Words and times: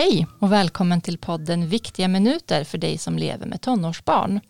Hej 0.00 0.26
och 0.38 0.52
välkommen 0.52 1.00
till 1.00 1.18
podden 1.18 1.68
Viktiga 1.68 2.08
minuter 2.08 2.64
för 2.64 2.78
dig 2.78 2.98
som 2.98 3.18
lever 3.18 3.46
med 3.46 3.60
tonårsbarn. 3.60 4.40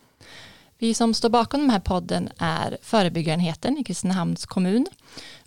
Vi 0.78 0.94
som 0.94 1.15
står 1.15 1.28
bakom 1.28 1.60
den 1.60 1.71
här 1.71 1.80
podden 1.80 2.28
är 2.38 2.78
förebyggarenheten 2.83 3.78
i 3.78 3.84
Kristinehamns 3.84 4.47
kommun 4.47 4.87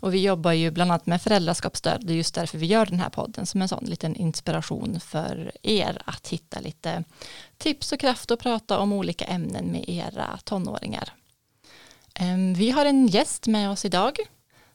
och 0.00 0.14
vi 0.14 0.22
jobbar 0.22 0.52
ju 0.52 0.70
bland 0.70 0.90
annat 0.90 1.06
med 1.06 1.22
föräldraskapsstöd. 1.22 2.06
Det 2.06 2.12
är 2.12 2.16
just 2.16 2.34
därför 2.34 2.58
vi 2.58 2.66
gör 2.66 2.86
den 2.86 3.00
här 3.00 3.08
podden 3.08 3.46
som 3.46 3.62
en 3.62 3.68
sån 3.68 3.84
liten 3.84 4.16
inspiration 4.16 5.00
för 5.00 5.52
er 5.62 6.02
att 6.04 6.28
hitta 6.28 6.60
lite 6.60 7.04
tips 7.58 7.92
och 7.92 8.00
kraft 8.00 8.30
och 8.30 8.40
prata 8.40 8.78
om 8.78 8.92
olika 8.92 9.24
ämnen 9.24 9.66
med 9.66 9.88
era 9.88 10.38
tonåringar. 10.44 11.12
Ehm, 12.14 12.54
vi 12.54 12.70
har 12.70 12.86
en 12.86 13.06
gäst 13.06 13.46
med 13.46 13.70
oss 13.70 13.84
idag. 13.84 14.18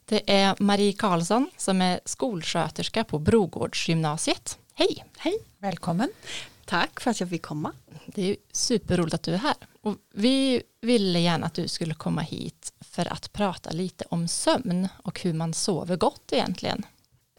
Det 0.05 0.31
är 0.31 0.55
Marie 0.59 0.93
Karlsson 0.93 1.49
som 1.57 1.81
är 1.81 1.99
skolsköterska 2.05 3.03
på 3.03 3.19
Brogårdsgymnasiet. 3.19 4.57
Hej! 4.79 5.05
Hej! 5.17 5.39
Välkommen! 5.57 6.09
Tack 6.65 6.99
för 6.99 7.11
att 7.11 7.19
jag 7.19 7.29
fick 7.29 7.41
komma. 7.41 7.71
Det 8.05 8.31
är 8.31 8.35
superroligt 8.51 9.13
att 9.13 9.23
du 9.23 9.33
är 9.33 9.37
här. 9.37 9.55
Och 9.81 9.95
vi 10.13 10.63
ville 10.81 11.19
gärna 11.19 11.45
att 11.45 11.53
du 11.53 11.67
skulle 11.67 11.93
komma 11.93 12.21
hit 12.21 12.73
för 12.79 13.13
att 13.13 13.33
prata 13.33 13.71
lite 13.71 14.05
om 14.09 14.27
sömn 14.27 14.87
och 15.03 15.21
hur 15.21 15.33
man 15.33 15.53
sover 15.53 15.95
gott 15.95 16.33
egentligen. 16.33 16.85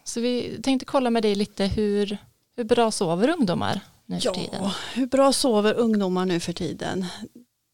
Så 0.05 0.21
vi 0.21 0.63
tänkte 0.63 0.87
kolla 0.87 1.11
med 1.11 1.23
dig 1.23 1.35
lite 1.35 1.67
hur, 1.67 2.19
hur 2.57 2.65
bra 2.65 2.91
sover 2.91 3.29
ungdomar 3.29 3.81
nu 4.07 4.19
ja, 4.23 4.35
för 4.35 4.41
tiden? 4.41 4.71
hur 4.95 5.07
bra 5.07 5.33
sover 5.33 5.75
ungdomar 5.75 6.27
nu 6.27 6.41
för 6.41 6.53
tiden? 6.53 7.07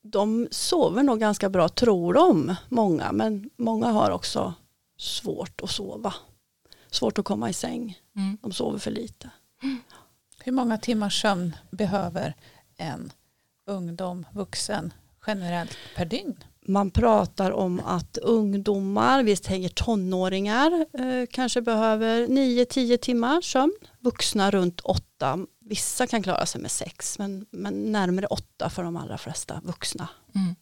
De 0.03 0.49
sover 0.51 1.03
nog 1.03 1.21
ganska 1.21 1.49
bra 1.49 1.69
tror 1.69 2.15
de, 2.15 2.55
många, 2.69 3.13
men 3.13 3.51
många 3.57 3.87
har 3.87 4.11
också 4.11 4.55
svårt 4.99 5.61
att 5.61 5.71
sova. 5.71 6.15
Svårt 6.91 7.19
att 7.19 7.25
komma 7.25 7.51
i 7.51 7.53
säng. 7.53 7.99
Mm. 8.17 8.39
De 8.43 8.53
sover 8.53 8.79
för 8.79 8.91
lite. 8.91 9.31
Hur 10.45 10.53
många 10.53 10.79
timmars 10.79 11.23
sömn 11.23 11.57
behöver 11.71 12.35
en 12.77 13.13
ungdom, 13.67 14.27
vuxen, 14.33 14.93
generellt 15.27 15.79
per 15.97 16.05
dygn? 16.05 16.37
Man 16.69 16.91
pratar 16.91 17.51
om 17.51 17.81
att 17.85 18.17
ungdomar, 18.17 19.23
vi 19.23 19.37
tänker 19.37 19.69
tonåringar, 19.69 20.87
eh, 20.93 21.27
kanske 21.31 21.63
behöver 21.63 22.27
9-10 22.27 22.97
timmar 22.97 23.41
sömn. 23.41 23.77
Vuxna 24.01 24.51
runt 24.51 24.81
8. 24.81 25.39
Vissa 25.61 26.07
kan 26.07 26.23
klara 26.23 26.47
sig 26.47 26.61
med 26.61 26.71
6 26.71 27.19
men, 27.19 27.47
men 27.51 27.93
närmare 27.93 28.27
8 28.27 28.71
för 28.71 28.83
de 28.83 28.97
allra 28.97 29.19
flesta 29.19 29.61
vuxna. 29.65 30.09
Mm. 30.35 30.57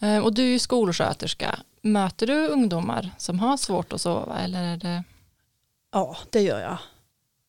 Eh, 0.00 0.24
och 0.24 0.34
du 0.34 0.42
är 0.42 0.46
ju 0.46 0.58
skolsköterska. 0.58 1.58
Möter 1.82 2.26
du 2.26 2.46
ungdomar 2.46 3.10
som 3.18 3.38
har 3.38 3.56
svårt 3.56 3.92
att 3.92 4.00
sova 4.00 4.38
eller 4.38 4.62
är 4.62 4.76
det? 4.76 5.04
Ja, 5.92 6.16
det 6.30 6.40
gör 6.40 6.60
jag 6.60 6.78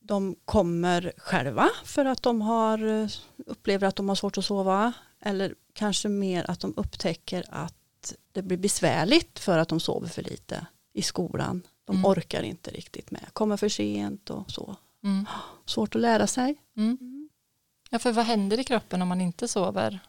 de 0.08 0.36
kommer 0.45 1.13
själva 1.17 1.69
för 1.83 2.05
att 2.05 2.23
de 2.23 2.41
har, 2.41 3.09
upplever 3.45 3.88
att 3.88 3.95
de 3.95 4.09
har 4.09 4.16
svårt 4.16 4.38
att 4.38 4.45
sova 4.45 4.94
eller 5.22 5.55
kanske 5.73 6.09
mer 6.09 6.52
att 6.52 6.59
de 6.59 6.73
upptäcker 6.77 7.45
att 7.50 8.13
det 8.31 8.41
blir 8.41 8.58
besvärligt 8.58 9.39
för 9.39 9.58
att 9.58 9.69
de 9.69 9.80
sover 9.80 10.08
för 10.08 10.23
lite 10.23 10.67
i 10.94 11.02
skolan. 11.02 11.61
De 11.85 11.95
mm. 11.95 12.05
orkar 12.05 12.44
inte 12.44 12.72
riktigt 12.72 13.11
med, 13.11 13.25
kommer 13.33 13.58
för 13.58 13.69
sent 13.69 14.30
och 14.30 14.52
så. 14.52 14.75
Mm. 15.03 15.25
Svårt 15.66 15.95
att 15.95 16.02
lära 16.02 16.28
sig. 16.28 16.55
Mm. 16.78 17.30
Ja, 17.89 18.00
för 18.00 18.11
vad 18.11 18.25
händer 18.25 18.59
i 18.59 18.63
kroppen 18.63 19.02
om 19.02 19.08
man 19.08 19.22
inte 19.22 19.47
sover? 19.47 20.00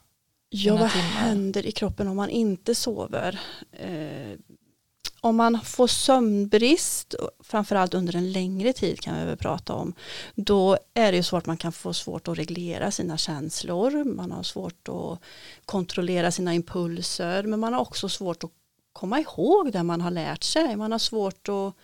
Ja, 0.49 0.77
vad 0.77 0.91
timmar? 0.91 1.05
händer 1.05 1.67
i 1.67 1.73
kroppen 1.73 2.09
om 2.09 2.17
man 2.17 2.31
inte 2.31 2.75
sover? 2.75 3.41
Eh, 3.73 4.39
om 5.21 5.37
man 5.37 5.61
får 5.61 5.87
sömnbrist, 5.87 7.15
framförallt 7.41 7.95
under 7.95 8.17
en 8.17 8.33
längre 8.33 8.73
tid 8.73 9.01
kan 9.01 9.19
vi 9.19 9.25
väl 9.25 9.37
prata 9.37 9.75
om, 9.75 9.95
då 10.35 10.79
är 10.95 11.13
det 11.13 11.17
ju 11.17 11.23
så 11.23 11.37
att 11.37 11.47
man 11.47 11.57
kan 11.57 11.73
få 11.73 11.93
svårt 11.93 12.29
att 12.29 12.39
reglera 12.39 12.91
sina 12.91 13.17
känslor, 13.17 14.05
man 14.05 14.33
har 14.33 14.43
svårt 14.43 14.89
att 14.89 15.21
kontrollera 15.65 16.31
sina 16.31 16.55
impulser, 16.55 17.43
men 17.43 17.61
man 17.61 17.73
har 17.73 17.81
också 17.81 18.09
svårt 18.09 18.45
att 18.45 18.51
komma 18.93 19.21
ihåg 19.21 19.73
det 19.73 19.83
man 19.83 20.01
har 20.01 20.11
lärt 20.11 20.43
sig, 20.43 20.77
man 20.77 20.93
har 20.93 20.99
svårt 20.99 21.49
att 21.49 21.75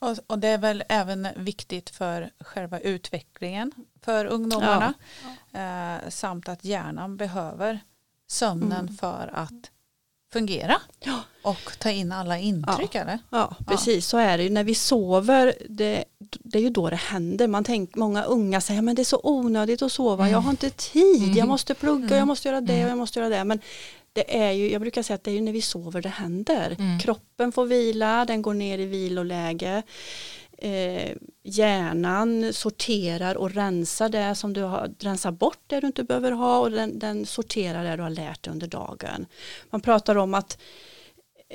och, 0.00 0.16
och 0.26 0.38
det 0.38 0.48
är 0.48 0.58
väl 0.58 0.84
även 0.88 1.28
viktigt 1.36 1.90
för 1.90 2.30
själva 2.40 2.80
utvecklingen 2.80 3.72
för 4.02 4.24
ungdomarna, 4.24 4.94
ja. 5.52 5.60
eh, 5.60 6.08
samt 6.08 6.48
att 6.48 6.64
hjärnan 6.64 7.16
behöver 7.16 7.80
sömnen 8.26 8.80
mm. 8.80 8.96
för 8.96 9.30
att 9.34 9.70
fungera 10.32 10.80
ja. 11.04 11.20
och 11.42 11.72
ta 11.78 11.90
in 11.90 12.12
alla 12.12 12.38
intryck 12.38 12.94
ja. 12.94 13.00
eller? 13.00 13.18
Ja, 13.30 13.56
precis 13.66 14.06
så 14.06 14.18
är 14.18 14.38
det 14.38 14.44
ju. 14.44 14.50
När 14.50 14.64
vi 14.64 14.74
sover, 14.74 15.54
det, 15.68 16.04
det 16.18 16.58
är 16.58 16.62
ju 16.62 16.70
då 16.70 16.90
det 16.90 16.96
händer. 16.96 17.48
Man 17.48 17.64
tänk, 17.64 17.94
många 17.94 18.22
unga 18.22 18.60
säger 18.60 18.82
men 18.82 18.94
det 18.94 19.02
är 19.02 19.04
så 19.04 19.20
onödigt 19.22 19.82
att 19.82 19.92
sova, 19.92 20.24
mm. 20.24 20.32
jag 20.32 20.40
har 20.40 20.50
inte 20.50 20.70
tid, 20.70 21.22
mm. 21.22 21.36
jag 21.36 21.48
måste 21.48 21.74
plugga, 21.74 22.06
mm. 22.06 22.18
jag 22.18 22.26
måste 22.26 22.48
göra 22.48 22.60
det 22.60 22.84
och 22.84 22.90
jag 22.90 22.98
måste 22.98 23.18
göra 23.18 23.28
det. 23.28 23.44
Men 23.44 23.60
det 24.12 24.38
är 24.38 24.52
ju, 24.52 24.72
jag 24.72 24.80
brukar 24.80 25.02
säga 25.02 25.14
att 25.14 25.24
det 25.24 25.30
är 25.30 25.34
ju 25.34 25.40
när 25.40 25.52
vi 25.52 25.62
sover 25.62 26.02
det 26.02 26.08
händer. 26.08 26.76
Mm. 26.78 26.98
Kroppen 26.98 27.52
får 27.52 27.66
vila, 27.66 28.24
den 28.24 28.42
går 28.42 28.54
ner 28.54 28.78
i 28.78 28.86
viloläge 28.86 29.82
eh, 30.60 31.16
hjärnan 31.42 32.52
sorterar 32.52 33.36
och 33.36 33.54
rensar 33.54 34.08
det 34.08 34.34
som 34.34 34.52
du 34.52 34.62
har, 34.62 34.94
rensar 34.98 35.30
bort 35.30 35.62
det 35.66 35.80
du 35.80 35.86
inte 35.86 36.04
behöver 36.04 36.32
ha 36.32 36.58
och 36.58 36.70
den, 36.70 36.98
den 36.98 37.26
sorterar 37.26 37.84
det 37.84 37.96
du 37.96 38.02
har 38.02 38.10
lärt 38.10 38.42
dig 38.42 38.52
under 38.52 38.66
dagen. 38.66 39.26
Man 39.70 39.80
pratar 39.80 40.16
om 40.16 40.34
att 40.34 40.58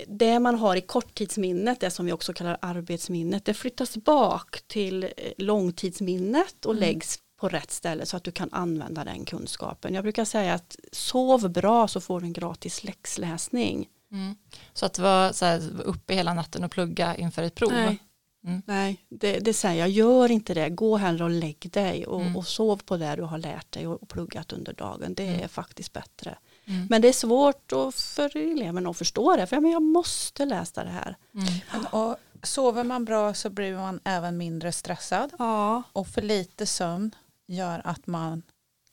det 0.07 0.39
man 0.39 0.55
har 0.55 0.75
i 0.75 0.81
korttidsminnet, 0.81 1.79
det 1.79 1.91
som 1.91 2.05
vi 2.05 2.11
också 2.11 2.33
kallar 2.33 2.57
arbetsminnet, 2.61 3.45
det 3.45 3.53
flyttas 3.53 3.97
bak 3.97 4.61
till 4.67 5.03
eh, 5.03 5.09
långtidsminnet 5.37 6.65
och 6.65 6.73
mm. 6.73 6.81
läggs 6.81 7.19
på 7.39 7.49
rätt 7.49 7.71
ställe 7.71 8.05
så 8.05 8.17
att 8.17 8.23
du 8.23 8.31
kan 8.31 8.49
använda 8.51 9.03
den 9.03 9.25
kunskapen. 9.25 9.93
Jag 9.93 10.03
brukar 10.03 10.25
säga 10.25 10.53
att 10.53 10.75
sov 10.91 11.49
bra 11.49 11.87
så 11.87 12.01
får 12.01 12.19
du 12.19 12.25
en 12.25 12.33
gratis 12.33 12.83
läxläsning. 12.83 13.87
Mm. 14.11 14.35
Så 14.73 14.85
att 14.85 14.99
vara 14.99 15.33
så 15.33 15.45
här, 15.45 15.81
uppe 15.83 16.13
hela 16.13 16.33
natten 16.33 16.63
och 16.63 16.71
plugga 16.71 17.15
inför 17.15 17.43
ett 17.43 17.55
prov? 17.55 17.71
Nej, 17.71 17.99
Mm. 18.45 18.61
Nej, 18.65 19.05
det, 19.09 19.39
det, 19.39 19.53
säger 19.53 19.79
jag, 19.79 19.89
gör 19.89 20.31
inte 20.31 20.53
det, 20.53 20.69
gå 20.69 20.97
hellre 20.97 21.23
och 21.23 21.29
lägg 21.29 21.69
dig 21.71 22.05
och, 22.05 22.21
mm. 22.21 22.37
och 22.37 22.47
sov 22.47 22.81
på 22.85 22.97
det 22.97 23.15
du 23.15 23.21
har 23.21 23.37
lärt 23.37 23.71
dig 23.71 23.87
och, 23.87 24.01
och 24.01 24.09
pluggat 24.09 24.53
under 24.53 24.73
dagen. 24.73 25.13
Det 25.13 25.27
mm. 25.27 25.43
är 25.43 25.47
faktiskt 25.47 25.93
bättre. 25.93 26.37
Mm. 26.65 26.87
Men 26.89 27.01
det 27.01 27.07
är 27.07 27.13
svårt 27.13 27.71
för 27.95 28.37
eleverna 28.37 28.89
att 28.89 28.97
förstå 28.97 29.35
det, 29.35 29.47
för 29.47 29.71
jag 29.71 29.81
måste 29.81 30.45
läsa 30.45 30.83
det 30.83 30.89
här. 30.89 31.15
Mm. 31.33 31.85
Och 31.91 32.15
sover 32.43 32.83
man 32.83 33.05
bra 33.05 33.33
så 33.33 33.49
blir 33.49 33.75
man 33.75 33.99
även 34.03 34.37
mindre 34.37 34.71
stressad. 34.71 35.31
Ja. 35.39 35.83
Och 35.93 36.07
för 36.07 36.21
lite 36.21 36.65
sömn 36.65 37.15
gör 37.47 37.81
att 37.83 38.07
man 38.07 38.43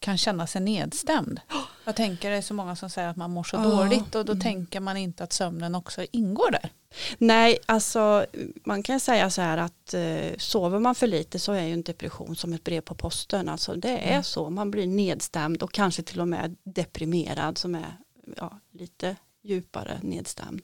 kan 0.03 0.19
känna 0.19 0.47
sig 0.47 0.61
nedstämd. 0.61 1.41
Jag 1.85 1.97
tänker 1.97 2.31
det 2.31 2.37
är 2.37 2.43
så 2.43 2.55
många 2.55 2.77
som 2.77 2.91
säger 2.91 3.09
att 3.09 3.17
man 3.17 3.31
mår 3.31 3.45
så 3.45 3.57
ja. 3.57 3.63
dåligt 3.63 4.15
och 4.15 4.25
då 4.25 4.33
mm. 4.33 4.43
tänker 4.43 4.81
man 4.81 4.97
inte 4.97 5.25
att 5.25 5.33
sömnen 5.33 5.75
också 5.75 6.07
ingår 6.13 6.51
där. 6.51 6.71
Nej, 7.19 7.59
alltså 7.67 8.27
man 8.65 8.83
kan 8.83 9.01
säga 9.01 9.31
så 9.31 9.43
här 9.43 9.59
att 9.59 9.95
eh, 9.95 10.39
sover 10.39 10.79
man 10.79 10.95
för 10.95 11.07
lite 11.07 11.39
så 11.39 11.53
är 11.53 11.63
ju 11.63 11.73
en 11.73 11.83
depression 11.83 12.37
som 12.37 12.53
ett 12.53 12.65
brev 12.65 12.81
på 12.81 12.95
posten. 12.95 13.49
Alltså 13.49 13.75
det 13.75 13.99
är 13.99 14.13
mm. 14.13 14.23
så, 14.23 14.51
man 14.51 14.71
blir 14.71 14.87
nedstämd 14.87 15.63
och 15.63 15.73
kanske 15.73 16.03
till 16.03 16.21
och 16.21 16.29
med 16.29 16.57
deprimerad 16.65 17.59
som 17.59 17.75
är 17.75 17.97
ja, 18.37 18.59
lite 18.73 19.17
djupare 19.43 19.99
nedstämd. 20.03 20.63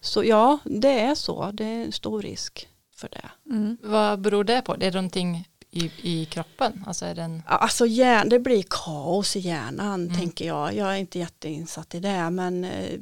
Så 0.00 0.24
ja, 0.24 0.58
det 0.64 1.00
är 1.00 1.14
så, 1.14 1.50
det 1.50 1.64
är 1.64 1.84
en 1.84 1.92
stor 1.92 2.22
risk 2.22 2.68
för 2.96 3.08
det. 3.08 3.50
Mm. 3.50 3.76
Vad 3.82 4.20
beror 4.20 4.44
det 4.44 4.62
på? 4.62 4.76
Det 4.76 4.86
är 4.86 4.92
någonting 4.92 5.48
i, 5.74 5.90
i 6.02 6.24
kroppen? 6.24 6.84
Alltså, 6.86 7.06
är 7.06 7.14
den... 7.14 7.42
alltså 7.46 7.86
hjärn, 7.86 8.28
det 8.28 8.38
blir 8.38 8.64
kaos 8.70 9.36
i 9.36 9.38
hjärnan 9.38 10.02
mm. 10.02 10.14
tänker 10.14 10.46
jag. 10.46 10.74
Jag 10.74 10.92
är 10.92 10.96
inte 10.96 11.18
jätteinsatt 11.18 11.94
i 11.94 12.00
det 12.00 12.30
men 12.30 12.64
eh, 12.64 12.98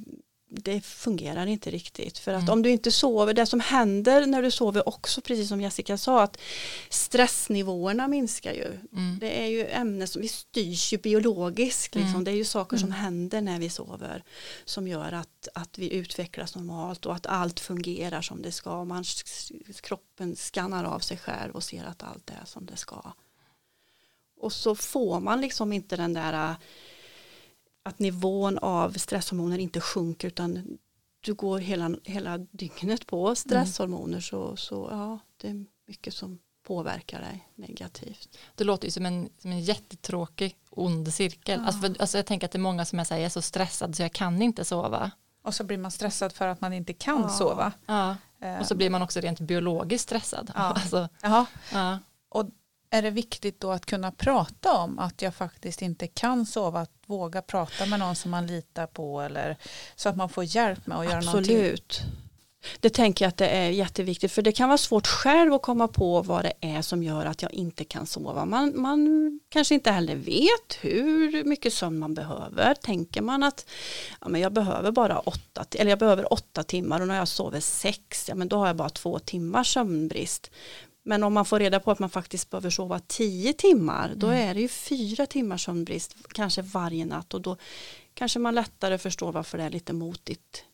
det 0.55 0.81
fungerar 0.81 1.47
inte 1.47 1.71
riktigt. 1.71 2.19
För 2.19 2.33
att 2.33 2.43
mm. 2.43 2.53
om 2.53 2.63
du 2.63 2.71
inte 2.71 2.93
sover, 2.93 3.35
det 3.35 3.47
som 3.47 3.61
händer 3.61 4.27
när 4.27 4.43
du 4.43 4.51
sover 4.51 4.89
också, 4.89 5.21
precis 5.21 5.49
som 5.49 5.61
Jessica 5.61 5.99
sa, 5.99 6.23
att 6.23 6.39
stressnivåerna 6.89 8.09
minskar 8.09 8.53
ju. 8.53 8.67
Mm. 8.93 9.19
Det 9.21 9.43
är 9.43 9.47
ju 9.47 9.67
ämnen 9.67 10.09
som, 10.09 10.23
vi 10.23 10.29
styrs 10.29 10.93
ju 10.93 10.99
biologiskt, 10.99 11.95
liksom. 11.95 12.11
Mm. 12.11 12.25
det 12.25 12.31
är 12.31 12.37
ju 12.37 12.45
saker 12.45 12.77
som 12.77 12.89
mm. 12.89 12.99
händer 13.01 13.41
när 13.41 13.59
vi 13.59 13.71
sover 13.71 14.25
som 14.65 14.89
gör 14.89 15.13
att, 15.13 15.49
att 15.55 15.79
vi 15.79 15.93
utvecklas 15.93 16.55
normalt 16.55 17.07
och 17.07 17.15
att 17.15 17.27
allt 17.27 17.61
fungerar 17.61 18.23
som 18.23 18.43
det 18.43 18.53
ska. 18.53 18.85
Man, 18.85 19.05
kroppen 19.83 20.37
skannar 20.37 20.85
av 20.85 20.99
sig 20.99 21.17
själv 21.17 21.55
och 21.55 21.63
ser 21.63 21.85
att 21.85 22.03
allt 22.03 22.31
är 22.31 22.45
som 22.45 22.67
det 22.67 22.77
ska. 22.77 23.13
Och 24.41 24.53
så 24.53 24.75
får 24.75 25.21
man 25.21 25.41
liksom 25.41 25.73
inte 25.73 25.97
den 25.97 26.13
där 26.13 26.55
att 27.83 27.99
nivån 27.99 28.59
av 28.59 28.93
stresshormoner 28.93 29.59
inte 29.59 29.81
sjunker 29.81 30.29
utan 30.29 30.79
du 31.21 31.35
går 31.35 31.59
hela, 31.59 31.91
hela 32.05 32.39
dygnet 32.39 33.07
på 33.07 33.35
stresshormoner 33.35 34.07
mm. 34.07 34.23
så, 34.23 34.57
så 34.57 34.89
ja, 34.91 35.19
det 35.37 35.49
är 35.49 35.65
mycket 35.87 36.15
som 36.15 36.39
påverkar 36.67 37.21
dig 37.21 37.49
negativt. 37.55 38.39
Det 38.55 38.65
låter 38.65 38.85
ju 38.85 38.91
som 38.91 39.07
en, 39.07 39.29
som 39.39 39.51
en 39.51 39.61
jättetråkig 39.61 40.57
ond 40.71 41.15
cirkel. 41.15 41.61
Ja. 41.61 41.67
Alltså, 41.67 41.81
för, 41.81 42.01
alltså 42.01 42.19
jag 42.19 42.27
tänker 42.27 42.47
att 42.47 42.53
det 42.53 42.59
är 42.59 42.61
många 42.61 42.85
som 42.85 43.01
är, 43.01 43.05
så 43.05 43.15
här, 43.15 43.21
jag 43.21 43.27
är 43.27 43.31
så 43.31 43.43
stressad 43.43 43.97
så 43.97 44.03
jag 44.03 44.13
kan 44.13 44.43
inte 44.43 44.65
sova. 44.65 45.11
Och 45.43 45.55
så 45.55 45.65
blir 45.65 45.79
man 45.79 45.91
stressad 45.91 46.33
för 46.33 46.47
att 46.47 46.61
man 46.61 46.73
inte 46.73 46.93
kan 46.93 47.21
ja. 47.21 47.29
sova. 47.29 47.73
Ja. 47.87 48.17
Och 48.61 48.67
så 48.67 48.75
blir 48.75 48.91
man 48.91 49.03
också 49.03 49.21
rent 49.21 49.41
biologiskt 49.41 50.05
stressad. 50.05 50.53
Ja. 50.55 50.61
Alltså, 50.75 51.09
ja. 51.23 51.47
Och 52.29 52.51
är 52.93 53.03
det 53.03 53.11
viktigt 53.11 53.61
då 53.61 53.71
att 53.71 53.87
kunna 53.87 54.13
prata 54.13 54.73
om 54.73 54.99
att 54.99 55.23
jag 55.23 55.35
faktiskt 55.35 55.83
inte 55.83 56.07
kan 56.07 56.47
sova, 56.47 56.81
att 56.81 56.91
våga 57.07 57.43
prata 57.43 57.87
med 57.87 57.99
någon 57.99 58.17
som 58.17 58.31
man 58.31 58.47
litar 58.47 58.87
på 58.87 59.21
eller 59.21 59.57
så 59.97 60.09
att 60.09 60.17
man 60.17 60.29
får 60.29 60.45
hjälp 60.45 60.87
med 60.87 60.99
att 60.99 61.05
göra 61.05 61.17
Absolut. 61.17 61.35
någonting? 61.35 61.57
Absolut. 61.57 62.03
Det 62.81 62.91
tänker 62.91 63.25
jag 63.25 63.29
att 63.29 63.37
det 63.37 63.49
är 63.49 63.71
jätteviktigt 63.71 64.33
för 64.33 64.43
det 64.43 64.53
kan 64.53 64.69
vara 64.69 64.79
svårt 64.79 65.07
själv 65.07 65.53
att 65.53 65.63
komma 65.63 65.89
på 65.89 66.23
vad 66.23 66.45
det 66.45 66.53
är 66.61 66.83
som 66.83 67.03
gör 67.03 67.25
att 67.25 67.43
jag 67.43 67.53
inte 67.53 67.85
kan 67.85 68.07
sova. 68.07 68.45
Man, 68.45 68.81
man 68.81 69.41
kanske 69.49 69.75
inte 69.75 69.91
heller 69.91 70.17
vet 70.17 70.79
hur 70.81 71.45
mycket 71.45 71.73
sömn 71.73 71.99
man 71.99 72.15
behöver. 72.15 72.75
Tänker 72.75 73.23
man 73.23 73.43
att 73.43 73.67
ja, 74.21 74.29
men 74.29 74.41
jag 74.41 74.53
behöver 74.53 74.91
bara 74.91 75.19
åtta, 75.19 75.65
eller 75.75 75.91
jag 75.91 75.99
behöver 75.99 76.33
åtta 76.33 76.63
timmar 76.63 77.01
och 77.01 77.09
när 77.09 77.19
jag 77.19 77.29
sover 77.29 77.61
sex, 77.61 78.29
ja, 78.29 78.35
men 78.35 78.49
då 78.49 78.57
har 78.57 78.67
jag 78.67 78.77
bara 78.77 78.91
två 78.91 79.19
timmars 79.19 79.73
sömnbrist. 79.75 80.51
Men 81.05 81.23
om 81.23 81.33
man 81.33 81.45
får 81.45 81.59
reda 81.59 81.81
på 81.81 81.91
att 81.91 81.99
man 81.99 82.11
faktiskt 82.11 82.51
behöver 82.51 82.71
sova 82.71 82.99
tio 82.99 83.53
timmar, 83.53 84.13
då 84.17 84.27
mm. 84.27 84.49
är 84.49 84.55
det 84.55 84.61
ju 84.61 84.69
fyra 84.69 85.27
timmars 85.27 85.65
sömnbrist, 85.65 86.17
kanske 86.33 86.63
varje 86.63 87.05
natt 87.05 87.35
och 87.35 87.41
då 87.41 87.57
kanske 88.15 88.39
man 88.39 88.55
lättare 88.55 88.99
förstår 88.99 89.33
varför 89.33 89.59
det 89.59 89.65
är 89.65 89.71
lite 89.71 89.93
motigt 89.93 90.65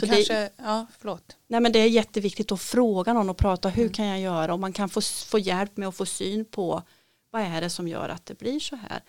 så 0.00 0.06
kanske, 0.06 0.34
det, 0.34 0.50
ja, 0.56 0.86
förlåt. 0.98 1.36
Nej, 1.46 1.60
men 1.60 1.72
det 1.72 1.78
är 1.78 1.88
jätteviktigt 1.88 2.52
att 2.52 2.60
fråga 2.60 3.12
någon 3.12 3.30
och 3.30 3.36
prata 3.36 3.68
hur 3.68 3.82
mm. 3.82 3.92
kan 3.92 4.06
jag 4.06 4.20
göra 4.20 4.52
och 4.52 4.60
man 4.60 4.72
kan 4.72 4.88
få, 4.88 5.00
få 5.00 5.38
hjälp 5.38 5.76
med 5.76 5.88
att 5.88 5.96
få 5.96 6.06
syn 6.06 6.44
på 6.44 6.82
vad 7.30 7.42
är 7.42 7.60
det 7.60 7.70
som 7.70 7.88
gör 7.88 8.08
att 8.08 8.26
det 8.26 8.38
blir 8.38 8.60
så 8.60 8.76
här. 8.76 9.02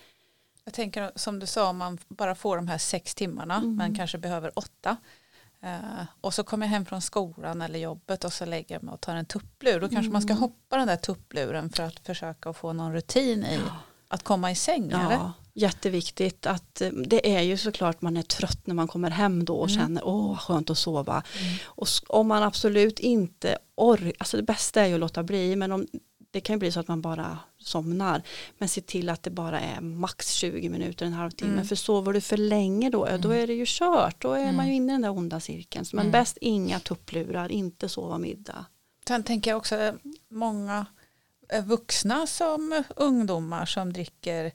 Jag 0.64 0.74
tänker 0.74 1.12
som 1.16 1.38
du 1.38 1.46
sa 1.46 1.68
om 1.68 1.76
man 1.76 1.98
bara 2.08 2.34
får 2.34 2.56
de 2.56 2.68
här 2.68 2.78
sex 2.78 3.14
timmarna 3.14 3.56
mm. 3.56 3.76
men 3.76 3.96
kanske 3.96 4.18
behöver 4.18 4.58
åtta. 4.58 4.96
Uh, 5.64 6.02
och 6.20 6.34
så 6.34 6.44
kommer 6.44 6.66
jag 6.66 6.70
hem 6.70 6.84
från 6.84 7.02
skolan 7.02 7.62
eller 7.62 7.78
jobbet 7.78 8.24
och 8.24 8.32
så 8.32 8.44
lägger 8.44 8.74
jag 8.74 8.82
mig 8.82 8.92
och 8.92 9.00
tar 9.00 9.16
en 9.16 9.26
tupplur. 9.26 9.80
Då 9.80 9.88
kanske 9.88 9.98
mm. 9.98 10.12
man 10.12 10.22
ska 10.22 10.32
mm. 10.32 10.40
hoppa 10.40 10.76
den 10.76 10.86
där 10.86 10.96
tuppluren 10.96 11.70
för 11.70 11.82
att 11.82 12.06
försöka 12.06 12.52
få 12.52 12.72
någon 12.72 12.92
rutin 12.92 13.44
i 13.44 13.54
ja. 13.66 13.76
att 14.08 14.22
komma 14.22 14.50
i 14.50 14.54
säng. 14.54 14.90
Ja. 14.90 15.00
Eller? 15.00 15.32
jätteviktigt 15.54 16.46
att 16.46 16.80
eh, 16.80 16.90
det 16.90 17.36
är 17.36 17.40
ju 17.40 17.56
såklart 17.56 18.02
man 18.02 18.16
är 18.16 18.22
trött 18.22 18.66
när 18.66 18.74
man 18.74 18.88
kommer 18.88 19.10
hem 19.10 19.44
då 19.44 19.56
och 19.56 19.68
mm. 19.68 19.80
känner 19.80 20.06
åh 20.06 20.38
skönt 20.38 20.70
att 20.70 20.78
sova. 20.78 21.22
Mm. 21.40 21.54
Och 21.64 21.88
om 22.08 22.28
man 22.28 22.42
absolut 22.42 22.98
inte 22.98 23.58
orkar, 23.74 24.12
alltså 24.18 24.36
det 24.36 24.42
bästa 24.42 24.80
är 24.80 24.86
ju 24.86 24.94
att 24.94 25.00
låta 25.00 25.22
bli 25.22 25.56
men 25.56 25.72
om, 25.72 25.86
det 26.30 26.40
kan 26.40 26.54
ju 26.54 26.58
bli 26.58 26.72
så 26.72 26.80
att 26.80 26.88
man 26.88 27.00
bara 27.00 27.38
somnar. 27.60 28.22
Men 28.58 28.68
se 28.68 28.80
till 28.80 29.08
att 29.08 29.22
det 29.22 29.30
bara 29.30 29.60
är 29.60 29.80
max 29.80 30.32
20 30.32 30.68
minuter, 30.68 31.06
en 31.06 31.12
halvtimme. 31.12 31.52
Mm. 31.52 31.66
För 31.66 31.76
sover 31.76 32.12
du 32.12 32.20
för 32.20 32.36
länge 32.36 32.90
då, 32.90 33.04
då 33.04 33.28
mm. 33.28 33.42
är 33.42 33.46
det 33.46 33.54
ju 33.54 33.64
kört. 33.66 34.22
Då 34.22 34.32
är 34.32 34.52
man 34.52 34.66
ju 34.66 34.72
mm. 34.72 34.74
inne 34.74 34.92
i 34.92 34.94
den 34.94 35.02
där 35.02 35.18
onda 35.18 35.40
cirkeln. 35.40 35.84
Men 35.92 36.00
mm. 36.00 36.12
bäst 36.12 36.38
inga 36.40 36.80
tupplurar, 36.80 37.52
inte 37.52 37.88
sova 37.88 38.18
middag. 38.18 38.64
Sen 39.08 39.22
tänker 39.22 39.50
jag 39.50 39.58
också 39.58 39.76
eh, 39.76 39.94
många 40.30 40.86
eh, 41.52 41.64
vuxna 41.64 42.26
som 42.26 42.82
ungdomar 42.96 43.66
som 43.66 43.92
dricker 43.92 44.52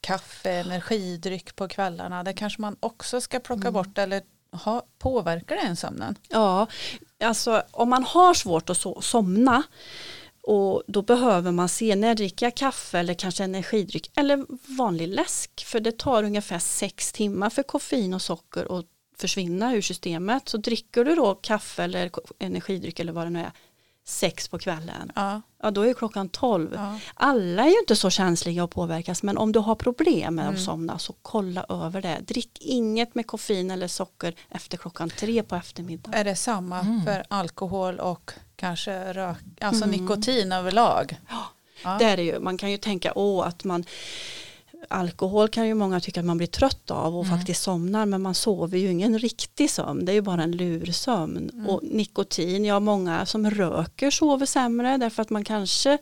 kaffe, 0.00 0.50
energidryck 0.50 1.56
på 1.56 1.68
kvällarna. 1.68 2.22
Det 2.22 2.32
kanske 2.32 2.60
man 2.60 2.76
också 2.80 3.20
ska 3.20 3.40
plocka 3.40 3.68
mm. 3.68 3.72
bort 3.72 3.98
eller 3.98 4.22
ha, 4.54 4.82
påverkar 4.98 5.56
det 5.56 5.76
sömnen? 5.76 6.16
Ja, 6.28 6.66
alltså 7.24 7.62
om 7.70 7.88
man 7.88 8.04
har 8.04 8.34
svårt 8.34 8.70
att 8.70 8.76
so 8.76 9.00
somna 9.00 9.62
och 10.46 10.82
då 10.86 11.02
behöver 11.02 11.52
man 11.52 11.68
se 11.68 11.96
när 11.96 12.14
dricker 12.14 12.46
jag 12.46 12.54
kaffe 12.54 12.98
eller 12.98 13.14
kanske 13.14 13.44
energidryck 13.44 14.10
eller 14.16 14.46
vanlig 14.78 15.08
läsk 15.08 15.64
för 15.66 15.80
det 15.80 15.98
tar 15.98 16.22
ungefär 16.22 16.58
sex 16.58 17.12
timmar 17.12 17.50
för 17.50 17.62
koffein 17.62 18.14
och 18.14 18.22
socker 18.22 18.78
att 18.78 18.86
försvinna 19.18 19.74
ur 19.74 19.80
systemet. 19.80 20.48
Så 20.48 20.56
dricker 20.56 21.04
du 21.04 21.14
då 21.14 21.34
kaffe 21.34 21.82
eller 21.82 22.10
energidryck 22.38 23.00
eller 23.00 23.12
vad 23.12 23.26
det 23.26 23.30
nu 23.30 23.38
är 23.38 23.52
sex 24.04 24.48
på 24.48 24.58
kvällen, 24.58 25.12
ja. 25.14 25.42
ja 25.62 25.70
då 25.70 25.82
är 25.82 25.94
klockan 25.94 26.28
tolv. 26.28 26.74
Ja. 26.74 26.98
Alla 27.14 27.62
är 27.62 27.68
ju 27.68 27.78
inte 27.78 27.96
så 27.96 28.10
känsliga 28.10 28.64
att 28.64 28.70
påverkas 28.70 29.22
men 29.22 29.38
om 29.38 29.52
du 29.52 29.58
har 29.58 29.74
problem 29.74 30.34
med 30.34 30.42
mm. 30.42 30.54
att 30.54 30.60
somna 30.60 30.98
så 30.98 31.14
kolla 31.22 31.66
över 31.68 32.02
det. 32.02 32.18
Drick 32.20 32.58
inget 32.60 33.14
med 33.14 33.26
koffein 33.26 33.70
eller 33.70 33.88
socker 33.88 34.34
efter 34.50 34.76
klockan 34.76 35.10
tre 35.10 35.42
på 35.42 35.56
eftermiddagen. 35.56 36.20
Är 36.20 36.24
det 36.24 36.36
samma 36.36 36.80
mm. 36.80 37.04
för 37.04 37.24
alkohol 37.28 37.98
och 37.98 38.32
kanske 38.56 39.12
rök, 39.12 39.38
alltså 39.60 39.84
mm. 39.84 40.00
nikotin 40.00 40.52
överlag? 40.52 41.20
Ja, 41.28 41.44
ja. 41.84 41.96
det 41.98 42.04
är 42.04 42.16
det 42.16 42.22
ju. 42.22 42.40
Man 42.40 42.58
kan 42.58 42.70
ju 42.70 42.76
tänka 42.76 43.12
åh, 43.14 43.46
att 43.46 43.64
man 43.64 43.84
alkohol 44.90 45.48
kan 45.48 45.66
ju 45.66 45.74
många 45.74 46.00
tycka 46.00 46.20
att 46.20 46.26
man 46.26 46.36
blir 46.36 46.46
trött 46.46 46.90
av 46.90 47.16
och 47.16 47.24
mm. 47.24 47.38
faktiskt 47.38 47.62
somnar 47.62 48.06
men 48.06 48.22
man 48.22 48.34
sover 48.34 48.78
ju 48.78 48.90
ingen 48.90 49.18
riktig 49.18 49.70
sömn 49.70 50.04
det 50.04 50.12
är 50.12 50.14
ju 50.14 50.22
bara 50.22 50.42
en 50.42 50.52
lursömn 50.52 51.50
mm. 51.52 51.66
och 51.66 51.80
nikotin, 51.82 52.64
ja 52.64 52.80
många 52.80 53.26
som 53.26 53.50
röker 53.50 54.10
sover 54.10 54.46
sämre 54.46 54.96
därför 54.96 55.22
att 55.22 55.30
man 55.30 55.44
kanske 55.44 55.98